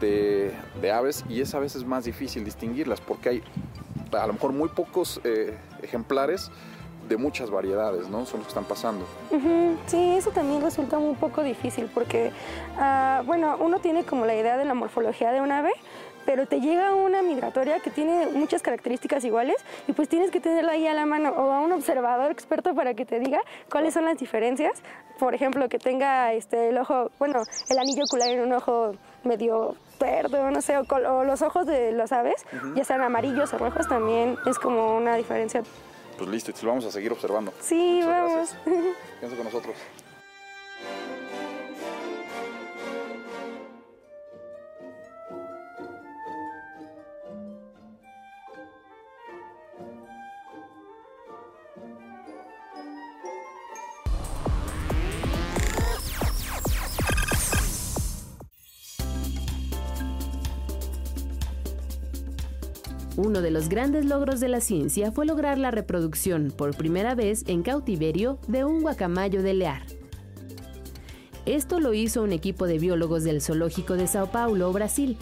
de, 0.00 0.52
de 0.82 0.92
aves 0.92 1.24
y 1.30 1.40
es 1.40 1.54
a 1.54 1.60
veces 1.60 1.84
más 1.86 2.04
difícil 2.04 2.44
distinguirlas 2.44 3.00
porque 3.00 3.28
hay 3.30 3.42
a 4.12 4.26
lo 4.26 4.34
mejor 4.34 4.52
muy 4.52 4.68
pocos 4.68 5.20
eh, 5.24 5.56
ejemplares 5.82 6.50
de 7.08 7.16
muchas 7.16 7.50
variedades, 7.50 8.08
¿no? 8.08 8.26
Son 8.26 8.40
los 8.40 8.46
que 8.46 8.50
están 8.50 8.64
pasando. 8.64 9.04
Sí, 9.86 10.14
eso 10.16 10.30
también 10.30 10.62
resulta 10.62 10.98
un 10.98 11.16
poco 11.16 11.42
difícil 11.42 11.90
porque, 11.92 12.30
ah, 12.78 13.22
bueno, 13.26 13.56
uno 13.60 13.78
tiene 13.78 14.04
como 14.04 14.26
la 14.26 14.34
idea 14.34 14.56
de 14.56 14.64
la 14.64 14.74
morfología 14.74 15.32
de 15.32 15.40
un 15.40 15.50
ave, 15.50 15.72
pero 16.28 16.46
te 16.46 16.60
llega 16.60 16.94
una 16.94 17.22
migratoria 17.22 17.80
que 17.80 17.90
tiene 17.90 18.26
muchas 18.26 18.60
características 18.60 19.24
iguales 19.24 19.56
y 19.86 19.92
pues 19.92 20.10
tienes 20.10 20.30
que 20.30 20.40
tenerla 20.40 20.72
ahí 20.72 20.86
a 20.86 20.92
la 20.92 21.06
mano 21.06 21.30
o 21.30 21.52
a 21.52 21.60
un 21.60 21.72
observador 21.72 22.30
experto 22.30 22.74
para 22.74 22.92
que 22.92 23.06
te 23.06 23.18
diga 23.18 23.40
cuáles 23.70 23.94
son 23.94 24.04
las 24.04 24.18
diferencias. 24.18 24.82
Por 25.18 25.34
ejemplo, 25.34 25.70
que 25.70 25.78
tenga 25.78 26.34
este, 26.34 26.68
el 26.68 26.76
ojo, 26.76 27.10
bueno, 27.18 27.42
el 27.70 27.78
anillo 27.78 28.04
ocular 28.04 28.28
en 28.28 28.40
un 28.40 28.52
ojo 28.52 28.92
medio 29.24 29.74
verde, 29.98 30.38
no 30.50 30.60
sé, 30.60 30.76
o, 30.76 31.24
los 31.24 31.40
ojos 31.40 31.66
de 31.66 31.92
las 31.92 32.12
aves, 32.12 32.44
ya 32.74 32.84
sean 32.84 33.00
amarillos 33.00 33.52
o 33.54 33.58
rojos, 33.58 33.88
también 33.88 34.36
es 34.46 34.58
como 34.58 34.96
una 34.96 35.16
diferencia. 35.16 35.62
Pues 36.18 36.28
listo, 36.30 36.50
y 36.50 36.66
vamos 36.66 36.84
a 36.84 36.90
seguir 36.90 37.12
observando. 37.12 37.52
Sí, 37.60 38.02
vamos. 38.04 38.50
Quédense 39.20 39.36
con 39.36 39.44
nosotros. 39.44 39.76
Uno 63.38 63.44
de 63.44 63.52
los 63.52 63.68
grandes 63.68 64.04
logros 64.04 64.40
de 64.40 64.48
la 64.48 64.60
ciencia 64.60 65.12
fue 65.12 65.24
lograr 65.24 65.58
la 65.58 65.70
reproducción, 65.70 66.50
por 66.50 66.76
primera 66.76 67.14
vez 67.14 67.44
en 67.46 67.62
cautiverio, 67.62 68.40
de 68.48 68.64
un 68.64 68.82
guacamayo 68.82 69.44
de 69.44 69.54
lear. 69.54 69.82
Esto 71.46 71.78
lo 71.78 71.94
hizo 71.94 72.24
un 72.24 72.32
equipo 72.32 72.66
de 72.66 72.80
biólogos 72.80 73.22
del 73.22 73.40
Zoológico 73.40 73.94
de 73.94 74.08
Sao 74.08 74.32
Paulo, 74.32 74.72
Brasil. 74.72 75.16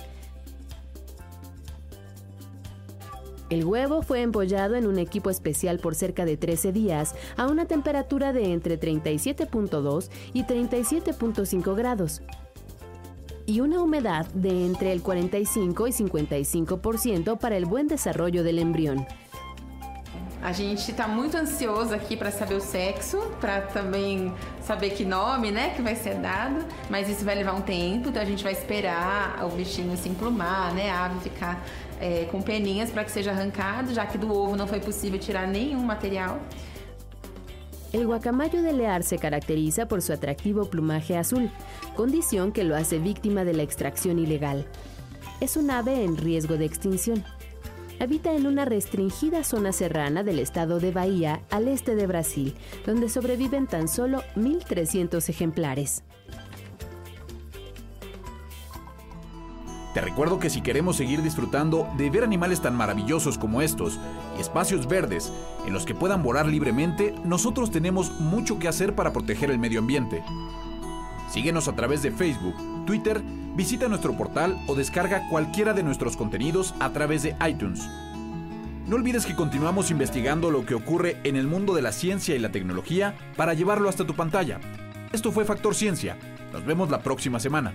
El 3.50 3.66
huevo 3.66 4.00
fue 4.00 4.22
empollado 4.22 4.76
en 4.76 4.86
un 4.86 4.98
equipo 4.98 5.28
especial 5.28 5.78
por 5.78 5.94
cerca 5.94 6.24
de 6.24 6.38
13 6.38 6.72
días 6.72 7.14
a 7.36 7.46
una 7.48 7.66
temperatura 7.66 8.32
de 8.32 8.54
entre 8.54 8.80
37.2 8.80 10.08
y 10.32 10.44
37.5 10.44 11.76
grados 11.76 12.22
y 13.46 13.60
una 13.60 13.80
humedad 13.80 14.26
de 14.34 14.66
entre 14.66 14.92
el 14.92 15.02
45 15.02 15.86
y 15.86 15.92
55% 15.92 17.38
para 17.38 17.56
el 17.56 17.64
buen 17.64 17.86
desarrollo 17.86 18.42
del 18.42 18.58
embrión. 18.58 19.06
A 20.42 20.52
gente 20.52 20.92
está 20.92 21.08
muito 21.08 21.36
ansioso 21.36 21.92
aqui 21.92 22.16
para 22.16 22.30
saber 22.30 22.54
o 22.54 22.60
sexo, 22.60 23.18
para 23.40 23.62
também 23.62 24.32
saber 24.62 24.90
que 24.90 25.04
nome, 25.04 25.50
né, 25.50 25.70
que 25.74 25.82
vai 25.82 25.96
ser 25.96 26.14
dado, 26.16 26.64
mas 26.88 27.08
isso 27.08 27.24
vai 27.24 27.34
levar 27.34 27.54
um 27.54 27.62
tempo, 27.62 28.10
então 28.10 28.22
a 28.22 28.24
gente 28.24 28.44
vai 28.44 28.52
esperar 28.52 29.44
o 29.44 29.48
bichinho 29.48 29.96
se 29.96 30.08
emplumar, 30.08 30.72
né, 30.72 30.90
a 30.90 31.06
ave 31.06 31.18
ficar 31.20 31.64
é, 32.00 32.28
com 32.30 32.40
peninhas 32.40 32.90
para 32.90 33.02
que 33.02 33.10
seja 33.10 33.32
arrancado, 33.32 33.92
já 33.92 34.06
que 34.06 34.18
do 34.18 34.32
ovo 34.32 34.54
não 34.54 34.68
foi 34.68 34.78
possível 34.78 35.18
tirar 35.18 35.48
nenhum 35.48 35.82
material. 35.82 36.38
El 37.96 38.06
guacamayo 38.06 38.60
de 38.60 38.74
Lear 38.74 39.02
se 39.04 39.16
caracteriza 39.16 39.88
por 39.88 40.02
su 40.02 40.12
atractivo 40.12 40.66
plumaje 40.66 41.16
azul, 41.16 41.50
condición 41.94 42.52
que 42.52 42.62
lo 42.62 42.76
hace 42.76 42.98
víctima 42.98 43.42
de 43.42 43.54
la 43.54 43.62
extracción 43.62 44.18
ilegal. 44.18 44.66
Es 45.40 45.56
un 45.56 45.70
ave 45.70 46.04
en 46.04 46.18
riesgo 46.18 46.58
de 46.58 46.66
extinción. 46.66 47.24
Habita 47.98 48.34
en 48.34 48.46
una 48.46 48.66
restringida 48.66 49.44
zona 49.44 49.72
serrana 49.72 50.22
del 50.22 50.40
estado 50.40 50.78
de 50.78 50.90
Bahía, 50.90 51.40
al 51.48 51.68
este 51.68 51.94
de 51.96 52.06
Brasil, 52.06 52.54
donde 52.84 53.08
sobreviven 53.08 53.66
tan 53.66 53.88
solo 53.88 54.22
1.300 54.34 55.26
ejemplares. 55.30 56.04
Te 59.96 60.02
recuerdo 60.02 60.38
que 60.38 60.50
si 60.50 60.60
queremos 60.60 60.96
seguir 60.96 61.22
disfrutando 61.22 61.88
de 61.96 62.10
ver 62.10 62.22
animales 62.22 62.60
tan 62.60 62.76
maravillosos 62.76 63.38
como 63.38 63.62
estos 63.62 63.98
y 64.36 64.42
espacios 64.42 64.86
verdes 64.86 65.32
en 65.66 65.72
los 65.72 65.86
que 65.86 65.94
puedan 65.94 66.22
volar 66.22 66.44
libremente, 66.44 67.14
nosotros 67.24 67.70
tenemos 67.70 68.20
mucho 68.20 68.58
que 68.58 68.68
hacer 68.68 68.94
para 68.94 69.14
proteger 69.14 69.50
el 69.50 69.58
medio 69.58 69.78
ambiente. 69.78 70.22
Síguenos 71.32 71.66
a 71.66 71.76
través 71.76 72.02
de 72.02 72.10
Facebook, 72.10 72.84
Twitter, 72.84 73.22
visita 73.54 73.88
nuestro 73.88 74.14
portal 74.14 74.62
o 74.66 74.74
descarga 74.74 75.30
cualquiera 75.30 75.72
de 75.72 75.82
nuestros 75.82 76.14
contenidos 76.14 76.74
a 76.78 76.92
través 76.92 77.22
de 77.22 77.34
iTunes. 77.48 77.88
No 78.86 78.96
olvides 78.96 79.24
que 79.24 79.34
continuamos 79.34 79.90
investigando 79.90 80.50
lo 80.50 80.66
que 80.66 80.74
ocurre 80.74 81.16
en 81.24 81.36
el 81.36 81.46
mundo 81.46 81.74
de 81.74 81.80
la 81.80 81.92
ciencia 81.92 82.36
y 82.36 82.38
la 82.38 82.52
tecnología 82.52 83.14
para 83.34 83.54
llevarlo 83.54 83.88
hasta 83.88 84.06
tu 84.06 84.12
pantalla. 84.12 84.60
Esto 85.14 85.32
fue 85.32 85.46
Factor 85.46 85.74
Ciencia. 85.74 86.18
Nos 86.52 86.66
vemos 86.66 86.90
la 86.90 87.00
próxima 87.00 87.40
semana. 87.40 87.72